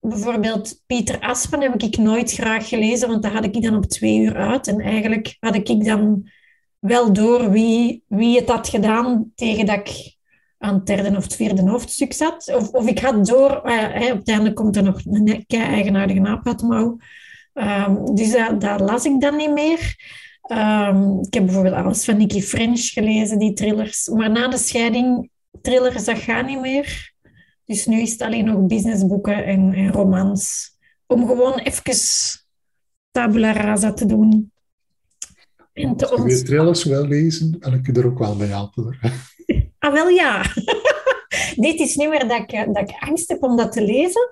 bijvoorbeeld 0.00 0.82
Pieter 0.86 1.20
Aspen 1.20 1.60
heb 1.60 1.82
ik 1.82 1.96
nooit 1.96 2.32
graag 2.32 2.68
gelezen, 2.68 3.08
want 3.08 3.22
daar 3.22 3.32
had 3.32 3.44
ik 3.44 3.62
dan 3.62 3.76
op 3.76 3.86
twee 3.86 4.18
uur 4.18 4.36
uit. 4.36 4.66
En 4.66 4.80
eigenlijk 4.80 5.36
had 5.40 5.54
ik 5.54 5.84
dan 5.84 6.30
wel 6.78 7.12
door 7.12 7.50
wie, 7.50 8.04
wie 8.06 8.38
het 8.38 8.48
had 8.48 8.68
gedaan 8.68 9.32
tegen 9.34 9.66
dat 9.66 9.78
ik 9.78 10.16
aan 10.58 10.74
het 10.74 10.86
derde 10.86 11.16
of 11.16 11.22
het 11.22 11.36
vierde 11.36 11.68
hoofdstuk 11.70 12.12
zat. 12.12 12.54
Of, 12.54 12.68
of 12.70 12.86
ik 12.86 12.98
had 12.98 13.26
door, 13.26 13.50
uh, 13.50 14.10
op 14.12 14.18
het 14.18 14.28
einde 14.28 14.52
komt 14.52 14.76
er 14.76 14.82
nog 14.82 15.00
een 15.04 15.44
eigenaardige 15.48 16.20
naap 16.20 16.46
uit 16.46 16.62
mouw. 16.62 16.98
Um, 17.54 18.14
dus 18.14 18.36
dat, 18.58 18.80
las 18.80 19.04
ik 19.04 19.20
dan 19.20 19.36
niet 19.36 19.52
meer. 19.52 19.96
Um, 20.52 21.18
ik 21.20 21.34
heb 21.34 21.44
bijvoorbeeld 21.44 21.74
alles 21.74 22.04
van 22.04 22.16
Nicky 22.16 22.40
French 22.40 22.80
gelezen, 22.80 23.38
die 23.38 23.52
thrillers. 23.52 24.08
Maar 24.08 24.30
na 24.30 24.48
de 24.48 24.58
scheiding, 24.58 25.30
thrillers, 25.62 26.04
dat 26.04 26.18
gaat 26.18 26.46
niet 26.46 26.60
meer. 26.60 27.12
Dus 27.64 27.86
nu 27.86 28.00
is 28.00 28.12
het 28.12 28.22
alleen 28.22 28.44
nog 28.44 28.66
businessboeken 28.66 29.44
en, 29.44 29.72
en 29.74 29.92
romans. 29.92 30.70
Om 31.06 31.26
gewoon 31.26 31.58
even 31.58 31.96
tabula 33.10 33.52
rasa 33.52 33.92
te 33.92 34.06
doen. 34.06 34.52
En 35.78 35.96
te 35.96 36.08
Als 36.08 36.32
je 36.32 36.42
thrillers 36.42 36.84
wil 36.84 37.06
lezen, 37.06 37.56
wil 37.60 37.72
ik 37.72 37.86
je 37.86 37.92
er 37.92 38.06
ook 38.06 38.18
wel 38.18 38.36
bij 38.36 38.46
helpen. 38.46 38.98
ah, 39.78 39.92
wel 39.92 40.08
ja. 40.08 40.42
Dit 41.56 41.80
is 41.80 41.96
niet 41.96 42.08
meer 42.08 42.28
dat 42.28 42.40
ik, 42.40 42.74
dat 42.74 42.90
ik 42.90 42.96
angst 42.98 43.28
heb 43.28 43.42
om 43.42 43.56
dat 43.56 43.72
te 43.72 43.84
lezen. 43.84 44.30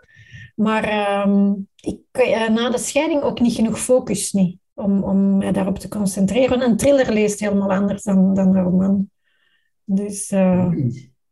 Maar 0.54 1.22
um, 1.26 1.68
ik, 1.80 1.98
uh, 2.12 2.48
na 2.48 2.70
de 2.70 2.78
scheiding 2.78 3.22
ook 3.22 3.40
niet 3.40 3.54
genoeg 3.54 3.80
focus 3.80 4.32
niet, 4.32 4.58
om, 4.74 5.02
om 5.02 5.36
mij 5.36 5.52
daarop 5.52 5.78
te 5.78 5.88
concentreren. 5.88 6.62
Een 6.62 6.76
thriller 6.76 7.12
leest 7.12 7.40
helemaal 7.40 7.72
anders 7.72 8.02
dan, 8.02 8.34
dan 8.34 8.56
een 8.56 8.62
roman. 8.62 9.10
Dus 9.84 10.30
uh, 10.30 10.72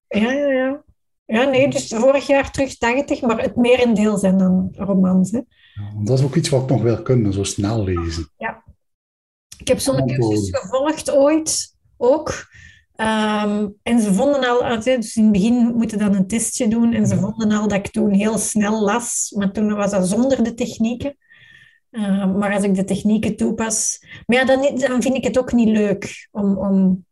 ja, 0.09 0.33
ja, 0.33 0.49
ja. 0.49 0.85
Ja, 1.27 1.45
nee, 1.45 1.71
dus 1.71 1.89
vorig 1.89 2.27
jaar 2.27 2.51
terug 2.51 2.77
80, 2.77 3.21
maar 3.21 3.43
het 3.43 3.57
merendeel 3.57 4.19
zijn 4.19 4.39
dan 4.39 4.69
romans. 4.73 5.31
Hè. 5.31 5.39
Ja, 5.75 6.05
dat 6.05 6.19
is 6.19 6.25
ook 6.25 6.35
iets 6.35 6.49
wat 6.49 6.63
ik 6.63 6.69
nog 6.69 6.83
wel 6.83 7.03
kunnen, 7.03 7.33
zo 7.33 7.43
snel 7.43 7.85
lezen. 7.85 8.29
Ja. 8.37 8.65
Ik 9.65 9.71
heb 9.71 9.79
zo'n 9.79 10.07
cursus 10.07 10.49
gevolgd 10.51 11.11
ooit, 11.11 11.77
ook. 11.97 12.53
Um, 12.97 13.75
en 13.83 14.01
ze 14.01 14.15
vonden 14.15 14.49
al, 14.49 14.83
dus 14.83 15.17
in 15.17 15.23
het 15.23 15.33
begin 15.33 15.75
moeten 15.77 15.99
dan 15.99 16.15
een 16.15 16.27
testje 16.27 16.69
doen, 16.69 16.93
en 16.93 17.07
ze 17.07 17.19
vonden 17.19 17.53
al 17.53 17.69
dat 17.69 17.79
ik 17.79 17.91
toen 17.91 18.13
heel 18.13 18.39
snel 18.39 18.83
las, 18.83 19.35
maar 19.37 19.53
toen 19.53 19.75
was 19.75 19.91
dat 19.91 20.09
zonder 20.09 20.45
de 20.45 20.55
technieken. 20.55 21.17
Uh, 21.91 22.37
maar 22.37 22.55
als 22.55 22.63
ik 22.63 22.75
de 22.75 22.85
technieken 22.85 23.37
toepas, 23.37 24.05
maar 24.27 24.37
ja, 24.37 24.45
dan, 24.45 24.61
dan 24.77 25.03
vind 25.03 25.15
ik 25.15 25.25
het 25.25 25.39
ook 25.39 25.53
niet 25.53 25.69
leuk 25.69 26.29
om, 26.31 26.59
om 26.59 27.05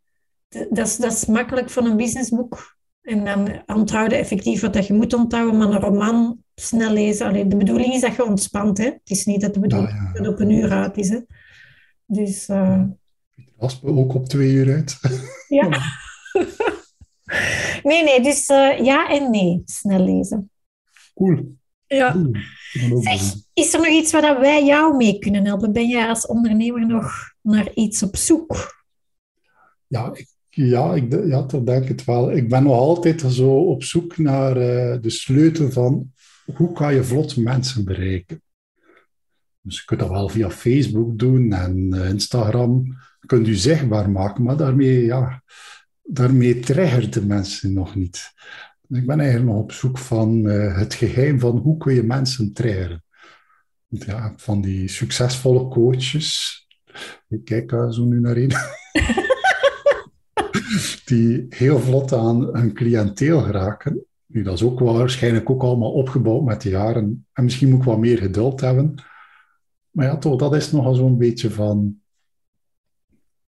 dat, 0.48 0.86
is, 0.86 0.96
dat 0.96 1.12
is 1.12 1.26
makkelijk 1.26 1.70
van 1.70 1.86
een 1.86 1.96
businessboek. 1.96 2.76
En 3.02 3.24
dan 3.24 3.62
onthouden 3.66 4.18
effectief 4.18 4.60
wat 4.60 4.72
dat 4.72 4.86
je 4.86 4.94
moet 4.94 5.14
onthouden, 5.14 5.58
maar 5.58 5.68
een 5.68 5.80
roman 5.80 6.38
snel 6.54 6.92
lezen. 6.92 7.26
Allee, 7.26 7.46
de 7.46 7.56
bedoeling 7.56 7.94
is 7.94 8.00
dat 8.00 8.16
je 8.16 8.26
ontspant. 8.26 8.78
Hè? 8.78 8.84
Het 8.84 9.10
is 9.10 9.24
niet 9.24 9.40
dat 9.40 9.54
de 9.54 9.60
bedoeling 9.60 9.92
ja. 9.92 10.12
dat 10.12 10.18
het 10.18 10.28
op 10.28 10.40
een 10.40 10.50
uur 10.50 10.70
uit 10.70 10.96
is. 10.96 11.08
Hè? 11.08 11.18
Dus... 12.12 12.48
Uh... 12.48 12.82
Pieter 13.58 13.96
ook 13.96 14.14
op 14.14 14.28
twee 14.28 14.52
uur 14.52 14.74
uit. 14.74 14.98
Ja. 15.48 15.68
nee, 17.88 18.04
nee, 18.04 18.22
dus 18.22 18.48
uh, 18.48 18.78
ja 18.78 19.10
en 19.10 19.30
nee, 19.30 19.62
snel 19.64 20.04
lezen. 20.04 20.50
Cool. 21.14 21.56
Ja. 21.86 22.16
Zeg, 23.00 23.34
is 23.52 23.74
er 23.74 23.80
nog 23.80 23.88
iets 23.88 24.12
waar 24.12 24.40
wij 24.40 24.64
jou 24.64 24.96
mee 24.96 25.18
kunnen 25.18 25.46
helpen? 25.46 25.72
Ben 25.72 25.88
jij 25.88 26.08
als 26.08 26.26
ondernemer 26.26 26.86
nog 26.86 27.12
naar 27.40 27.72
iets 27.74 28.02
op 28.02 28.16
zoek? 28.16 28.82
Ja, 29.86 30.10
ik, 30.14 30.26
ja, 30.48 30.94
ik, 30.94 31.26
ja 31.26 31.46
toch 31.46 31.62
denk 31.62 31.88
het 31.88 32.04
wel. 32.04 32.32
Ik 32.32 32.48
ben 32.48 32.62
nog 32.62 32.76
altijd 32.76 33.24
zo 33.28 33.50
op 33.50 33.82
zoek 33.82 34.18
naar 34.18 34.56
uh, 34.56 34.96
de 35.00 35.10
sleutel 35.10 35.70
van 35.70 36.12
hoe 36.54 36.72
kan 36.72 36.94
je 36.94 37.04
vlot 37.04 37.36
mensen 37.36 37.84
bereiken. 37.84 38.41
Dus 39.62 39.76
je 39.76 39.84
kunt 39.84 40.00
dat 40.00 40.10
wel 40.10 40.28
via 40.28 40.50
Facebook 40.50 41.18
doen 41.18 41.52
en 41.52 41.94
uh, 41.94 42.08
Instagram. 42.08 42.96
Kunt 43.26 43.48
u 43.48 43.54
zichtbaar 43.54 44.10
maken, 44.10 44.42
maar 44.42 44.56
daarmee, 44.56 45.04
ja, 45.04 45.42
daarmee 46.02 46.60
triggert 46.60 47.12
de 47.12 47.26
mensen 47.26 47.72
nog 47.72 47.94
niet. 47.94 48.32
Ik 48.88 49.06
ben 49.06 49.20
eigenlijk 49.20 49.50
nog 49.50 49.62
op 49.62 49.72
zoek 49.72 49.98
van 49.98 50.46
uh, 50.46 50.78
het 50.78 50.94
geheim 50.94 51.40
van 51.40 51.56
hoe 51.56 51.76
kun 51.76 51.94
je 51.94 52.02
mensen 52.02 52.52
triggeren. 52.52 53.04
Van 54.36 54.60
die 54.60 54.88
succesvolle 54.88 55.68
coaches. 55.68 56.60
Ik 57.28 57.44
kijk 57.44 57.68
daar 57.68 57.92
zo 57.92 58.04
nu 58.04 58.20
naar 58.20 58.36
in. 58.36 58.48
die 61.04 61.46
heel 61.48 61.78
vlot 61.78 62.12
aan 62.12 62.56
hun 62.56 62.72
cliënteel 62.72 63.40
geraken. 63.40 64.04
Nu, 64.26 64.42
dat 64.42 64.54
is 64.54 64.62
ook 64.62 64.78
waarschijnlijk 64.78 65.50
ook 65.50 65.62
allemaal 65.62 65.92
opgebouwd 65.92 66.44
met 66.44 66.62
de 66.62 66.68
jaren. 66.68 67.26
En 67.32 67.44
misschien 67.44 67.68
moet 67.68 67.78
ik 67.78 67.84
wat 67.84 67.98
meer 67.98 68.18
geduld 68.18 68.60
hebben. 68.60 68.94
Maar 69.92 70.06
ja, 70.06 70.16
toch, 70.16 70.38
dat 70.38 70.54
is 70.54 70.72
nogal 70.72 70.94
zo'n 70.94 71.18
beetje 71.18 71.50
van... 71.50 72.00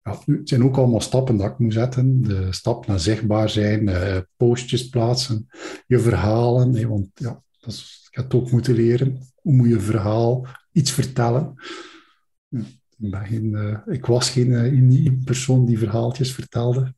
Ja, 0.02 0.18
het 0.26 0.48
zijn 0.48 0.64
ook 0.64 0.76
allemaal 0.76 1.00
stappen 1.00 1.36
dat 1.36 1.50
ik 1.50 1.58
moet 1.58 1.72
zetten. 1.72 2.22
De 2.22 2.52
stap 2.52 2.86
naar 2.86 3.00
zichtbaar 3.00 3.50
zijn, 3.50 3.88
uh, 3.88 4.18
postjes 4.36 4.88
plaatsen, 4.88 5.48
je 5.86 5.98
verhalen. 5.98 6.88
want 6.88 7.08
ja, 7.14 7.42
dat 7.60 7.72
is, 7.72 8.06
ik 8.10 8.16
heb 8.16 8.24
het 8.24 8.34
ook 8.34 8.50
moeten 8.50 8.74
leren. 8.74 9.18
Hoe 9.34 9.52
moet 9.52 9.68
je 9.68 9.80
verhaal, 9.80 10.46
iets 10.72 10.90
vertellen? 10.90 11.54
ik, 12.98 13.30
uh, 13.30 13.78
ik 13.86 14.06
was 14.06 14.30
geen 14.30 14.50
uh, 14.50 15.24
persoon 15.24 15.66
die 15.66 15.78
verhaaltjes 15.78 16.32
vertelde. 16.32 16.94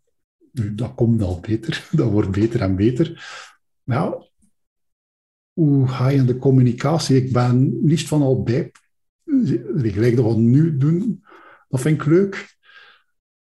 Dat 0.53 0.95
komt 0.95 1.23
al 1.23 1.41
beter. 1.41 1.89
Dat 1.93 2.11
wordt 2.11 2.31
beter 2.31 2.61
en 2.61 2.77
beter. 2.77 3.09
Maar 3.83 3.97
ja, 3.97 4.29
hoe 5.53 5.89
ga 5.89 6.09
je 6.09 6.19
in 6.19 6.27
de 6.27 6.39
communicatie? 6.39 7.17
Ik 7.17 7.33
ben 7.33 7.79
liefst 7.83 8.09
van 8.09 8.23
al 8.23 8.43
bij. 8.43 8.73
Gelijk 9.77 10.17
dat 10.17 10.35
we 10.35 10.41
nu 10.41 10.77
doen, 10.77 11.25
dat 11.69 11.81
vind 11.81 12.01
ik 12.01 12.07
leuk. 12.07 12.59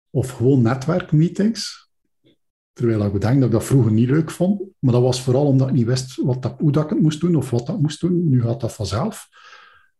Of 0.09 0.29
gewoon 0.31 0.61
netwerkmeetings. 0.61 1.89
Terwijl 2.73 3.05
ik 3.05 3.13
bedenk 3.13 3.35
dat 3.35 3.45
ik 3.45 3.51
dat 3.51 3.63
vroeger 3.63 3.91
niet 3.91 4.09
leuk 4.09 4.31
vond. 4.31 4.61
Maar 4.79 4.93
dat 4.93 5.01
was 5.01 5.21
vooral 5.21 5.45
omdat 5.45 5.67
ik 5.67 5.73
niet 5.73 5.85
wist 5.85 6.15
wat 6.15 6.41
dat, 6.41 6.55
hoe 6.59 6.71
dat 6.71 6.83
ik 6.83 6.89
het 6.89 7.01
moest 7.01 7.19
doen 7.19 7.35
of 7.35 7.49
wat 7.49 7.65
dat 7.65 7.81
moest 7.81 8.01
doen. 8.01 8.29
Nu 8.29 8.41
gaat 8.41 8.61
dat 8.61 8.73
vanzelf. 8.73 9.27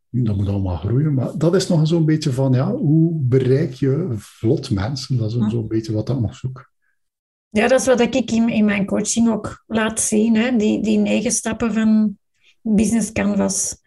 Dat 0.10 0.36
moet 0.36 0.47
allemaal 0.47 0.78
groeien. 0.78 1.13
Maar 1.13 1.38
dat 1.38 1.56
is 1.56 1.67
nog 1.67 1.88
zo'n 1.88 2.06
beetje 2.06 2.32
van, 2.32 2.54
ja, 2.54 2.71
hoe 2.71 3.19
bereik 3.21 3.73
je 3.73 4.08
vlot 4.17 4.69
mensen? 4.69 5.17
Dat 5.17 5.36
is 5.36 5.52
zo'n 5.52 5.67
beetje 5.67 5.93
wat 5.93 6.10
ik 6.10 6.19
nog 6.19 6.36
zoek. 6.36 6.71
Ja, 7.49 7.67
dat 7.67 7.80
is 7.80 7.86
wat 7.86 7.99
ik 7.99 8.32
in, 8.32 8.49
in 8.49 8.65
mijn 8.65 8.86
coaching 8.86 9.30
ook 9.30 9.63
laat 9.67 9.99
zien. 9.99 10.36
Hè? 10.36 10.56
Die, 10.56 10.82
die 10.82 10.97
negen 10.97 11.32
stappen 11.32 11.73
van 11.73 12.17
Business 12.62 13.12
Canvas. 13.12 13.78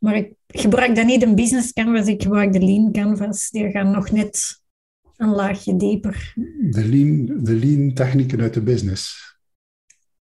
Maar 0.00 0.16
ik 0.16 0.34
gebruik 0.46 0.94
dan 0.94 1.06
niet 1.06 1.22
een 1.22 1.34
Business 1.34 1.72
Canvas, 1.72 2.06
ik 2.06 2.22
gebruik 2.22 2.52
de 2.52 2.60
Lean 2.60 2.92
Canvas. 2.92 3.50
Die 3.50 3.70
gaan 3.70 3.90
nog 3.90 4.10
net 4.10 4.60
een 5.16 5.34
laagje 5.34 5.76
dieper. 5.76 6.32
De 6.70 6.88
Lean, 6.88 7.44
de 7.44 7.54
lean 7.54 7.92
technieken 7.92 8.40
uit 8.40 8.54
de 8.54 8.62
business. 8.62 9.30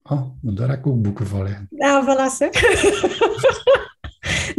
Ah, 0.02 0.30
daar 0.42 0.70
heb 0.70 0.80
ik 0.80 0.88
ook 0.88 1.02
boeken 1.02 1.28
van 1.28 1.44
liggen. 1.44 1.68
Ja, 1.70 2.04
voilà. 2.04 2.38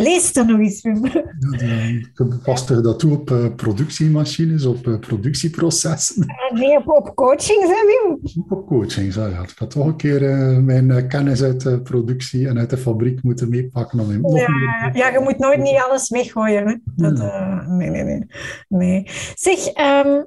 Lees 0.05 0.33
dan 0.33 0.47
nog 0.47 0.59
eens, 0.59 0.83
Wim. 0.83 1.07
Ja, 1.07 2.37
paste 2.43 2.81
dat 2.81 2.99
toe 2.99 3.13
op 3.13 3.31
uh, 3.31 3.55
productiemachines, 3.57 4.65
op 4.65 4.87
uh, 4.87 4.99
productieprocessen? 4.99 6.27
nee, 6.55 6.77
op, 6.77 6.89
op 6.89 7.15
coachings, 7.15 7.67
hè, 7.67 7.87
Wim? 7.87 8.19
Op 8.49 8.67
coachings, 8.67 9.15
ja. 9.15 9.27
Ik 9.27 9.59
had 9.59 9.71
toch 9.71 9.87
een 9.87 9.97
keer 9.97 10.23
uh, 10.23 10.59
mijn 10.59 11.09
kennis 11.09 11.43
uit 11.43 11.61
de 11.61 11.81
productie 11.81 12.49
en 12.49 12.59
uit 12.59 12.71
de 12.71 12.77
fabriek 12.77 13.23
moeten 13.23 13.49
meepakken. 13.49 14.01
Om 14.01 14.37
ja, 14.37 14.51
meer... 14.51 14.97
ja, 14.97 15.09
je 15.09 15.21
moet 15.23 15.39
nooit 15.39 15.61
niet 15.61 15.83
alles 15.89 16.09
weggooien. 16.09 16.67
Hè? 16.67 16.75
Dat, 16.97 17.19
nee, 17.69 17.91
nee, 17.91 18.03
nee, 18.03 18.27
nee. 18.69 19.11
Zeg, 19.35 19.59
um, 20.05 20.27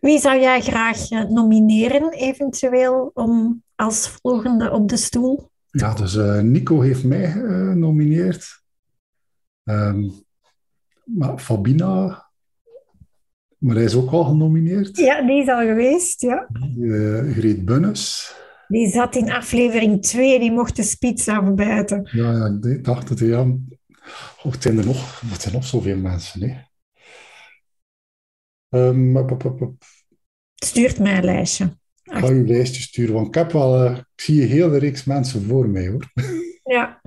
wie 0.00 0.18
zou 0.18 0.40
jij 0.40 0.60
graag 0.60 1.08
nomineren, 1.28 2.12
eventueel, 2.12 3.10
om 3.14 3.62
als 3.74 4.18
volgende 4.22 4.70
op 4.70 4.88
de 4.88 4.96
stoel? 4.96 5.48
Ja, 5.70 5.94
dus 5.94 6.18
Nico 6.42 6.80
heeft 6.80 7.04
mij 7.04 7.30
genomineerd. 7.30 8.62
Um, 9.64 10.12
maar 11.04 11.38
Fabina, 11.38 12.24
maar 13.58 13.74
hij 13.74 13.84
is 13.84 13.94
ook 13.94 14.10
al 14.10 14.24
genomineerd. 14.24 14.96
Ja, 14.96 15.26
die 15.26 15.42
is 15.42 15.48
al 15.48 15.66
geweest, 15.66 16.20
ja. 16.20 16.48
Uh, 16.78 17.32
Greet 17.32 17.64
Bunnes. 17.64 18.34
Die 18.68 18.88
zat 18.88 19.16
in 19.16 19.32
aflevering 19.32 20.02
2, 20.02 20.38
die 20.38 20.52
mocht 20.52 20.76
de 20.76 20.82
spits 20.82 21.28
afbijten. 21.28 22.08
Ja, 22.12 22.32
ja 22.32 22.58
ik 22.70 22.84
dacht 22.84 23.08
het, 23.08 23.18
ja. 23.18 23.40
Oh, 24.42 24.52
het 24.52 24.62
zijn 24.62 24.78
er 24.78 24.86
nog, 24.86 25.20
het 25.20 25.42
zijn 25.42 25.54
nog 25.54 25.64
zoveel 25.64 25.96
mensen, 25.96 26.42
hè. 26.42 26.56
Um, 28.68 29.38
Stuurt 30.54 30.98
mij 30.98 31.16
een 31.16 31.24
lijstje. 31.24 31.64
Ik 32.02 32.12
ga 32.12 32.26
je 32.26 32.32
een 32.32 32.46
lijstje 32.46 32.82
sturen, 32.82 33.14
want 33.14 33.26
ik 33.26 33.34
heb 33.34 33.52
wel, 33.52 33.84
uh, 33.84 33.96
ik 33.96 34.20
zie 34.22 34.42
een 34.42 34.48
hele 34.48 34.78
reeks 34.78 35.04
mensen 35.04 35.42
voor 35.42 35.68
mij, 35.68 35.88
hoor. 35.88 36.12
Ja, 36.64 37.00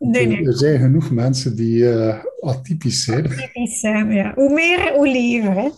Nee, 0.00 0.26
nee. 0.26 0.46
Er 0.46 0.56
zijn 0.56 0.78
genoeg 0.78 1.10
mensen 1.10 1.56
die 1.56 1.76
uh, 1.76 2.24
atypisch 2.40 3.04
zijn. 3.04 3.26
Atypisch 3.26 3.80
zijn, 3.80 4.10
ja. 4.10 4.32
Hoe 4.34 4.52
meer, 4.52 4.94
hoe 4.94 5.08
liever. 5.08 5.54
Hè? 5.54 5.68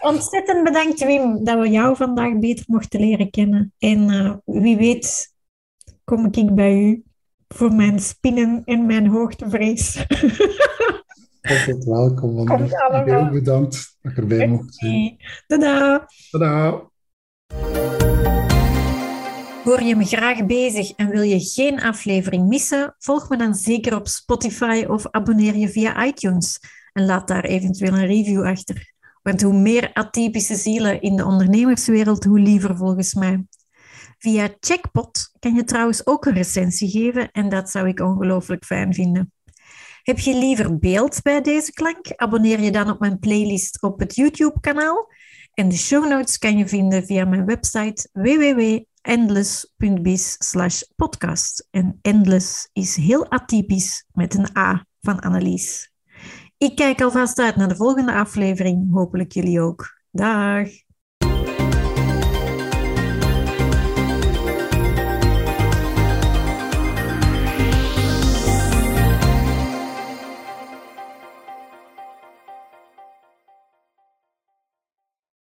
Ontzettend 0.00 0.64
bedankt, 0.64 1.04
Wim, 1.04 1.44
dat 1.44 1.60
we 1.60 1.68
jou 1.68 1.96
vandaag 1.96 2.38
beter 2.38 2.64
mochten 2.66 3.00
leren 3.00 3.30
kennen. 3.30 3.72
En 3.78 4.08
uh, 4.08 4.34
wie 4.44 4.76
weet 4.76 5.34
kom 6.04 6.28
ik 6.30 6.54
bij 6.54 6.74
u 6.74 7.02
voor 7.48 7.72
mijn 7.72 8.00
spinnen 8.00 8.62
en 8.64 8.86
mijn 8.86 9.06
hoogtevrees. 9.06 9.96
Altijd 11.42 11.84
welkom. 11.84 12.48
Heel 13.04 13.28
bedankt 13.30 13.96
dat 14.02 14.12
ik 14.12 14.18
erbij 14.18 14.48
mocht 14.48 14.74
zijn. 14.74 15.16
Tada. 15.46 16.08
Tada. 16.30 16.89
Hoor 19.64 19.82
je 19.82 19.96
me 19.96 20.04
graag 20.04 20.46
bezig 20.46 20.90
en 20.90 21.10
wil 21.10 21.22
je 21.22 21.40
geen 21.40 21.80
aflevering 21.80 22.48
missen? 22.48 22.94
Volg 22.98 23.28
me 23.28 23.36
dan 23.36 23.54
zeker 23.54 23.96
op 23.96 24.08
Spotify 24.08 24.84
of 24.88 25.06
abonneer 25.10 25.56
je 25.56 25.68
via 25.68 26.06
iTunes. 26.06 26.60
en 26.92 27.04
laat 27.04 27.28
daar 27.28 27.44
eventueel 27.44 27.94
een 27.94 28.06
review 28.06 28.44
achter. 28.44 28.92
Want 29.22 29.42
hoe 29.42 29.58
meer 29.58 29.92
atypische 29.92 30.54
zielen 30.54 31.00
in 31.00 31.16
de 31.16 31.24
ondernemerswereld, 31.24 32.24
hoe 32.24 32.40
liever 32.40 32.76
volgens 32.76 33.14
mij. 33.14 33.44
Via 34.18 34.48
Checkpot 34.60 35.30
kan 35.38 35.54
je 35.54 35.64
trouwens 35.64 36.06
ook 36.06 36.24
een 36.24 36.34
recensie 36.34 36.90
geven 36.90 37.30
en 37.30 37.48
dat 37.48 37.70
zou 37.70 37.88
ik 37.88 38.00
ongelooflijk 38.00 38.64
fijn 38.64 38.94
vinden. 38.94 39.32
Heb 40.02 40.18
je 40.18 40.34
liever 40.34 40.78
beeld 40.78 41.22
bij 41.22 41.40
deze 41.40 41.72
klank? 41.72 42.12
Abonneer 42.16 42.60
je 42.60 42.70
dan 42.70 42.90
op 42.90 43.00
mijn 43.00 43.18
playlist 43.18 43.82
op 43.82 44.00
het 44.00 44.14
YouTube-kanaal. 44.14 45.12
En 45.54 45.68
de 45.68 45.76
show 45.76 46.08
notes 46.08 46.38
kan 46.38 46.58
je 46.58 46.68
vinden 46.68 47.06
via 47.06 47.24
mijn 47.24 47.46
website 47.46 48.08
www.endless.biz 49.02 50.92
podcast. 50.96 51.68
En 51.70 51.98
endless 52.02 52.68
is 52.72 52.96
heel 52.96 53.30
atypisch 53.30 54.06
met 54.12 54.34
een 54.34 54.56
A 54.56 54.86
van 55.00 55.20
Annelies. 55.20 55.92
Ik 56.58 56.76
kijk 56.76 57.00
alvast 57.00 57.38
uit 57.38 57.56
naar 57.56 57.68
de 57.68 57.76
volgende 57.76 58.12
aflevering. 58.12 58.92
Hopelijk 58.92 59.32
jullie 59.32 59.60
ook. 59.60 60.00
Dag! 60.10 60.68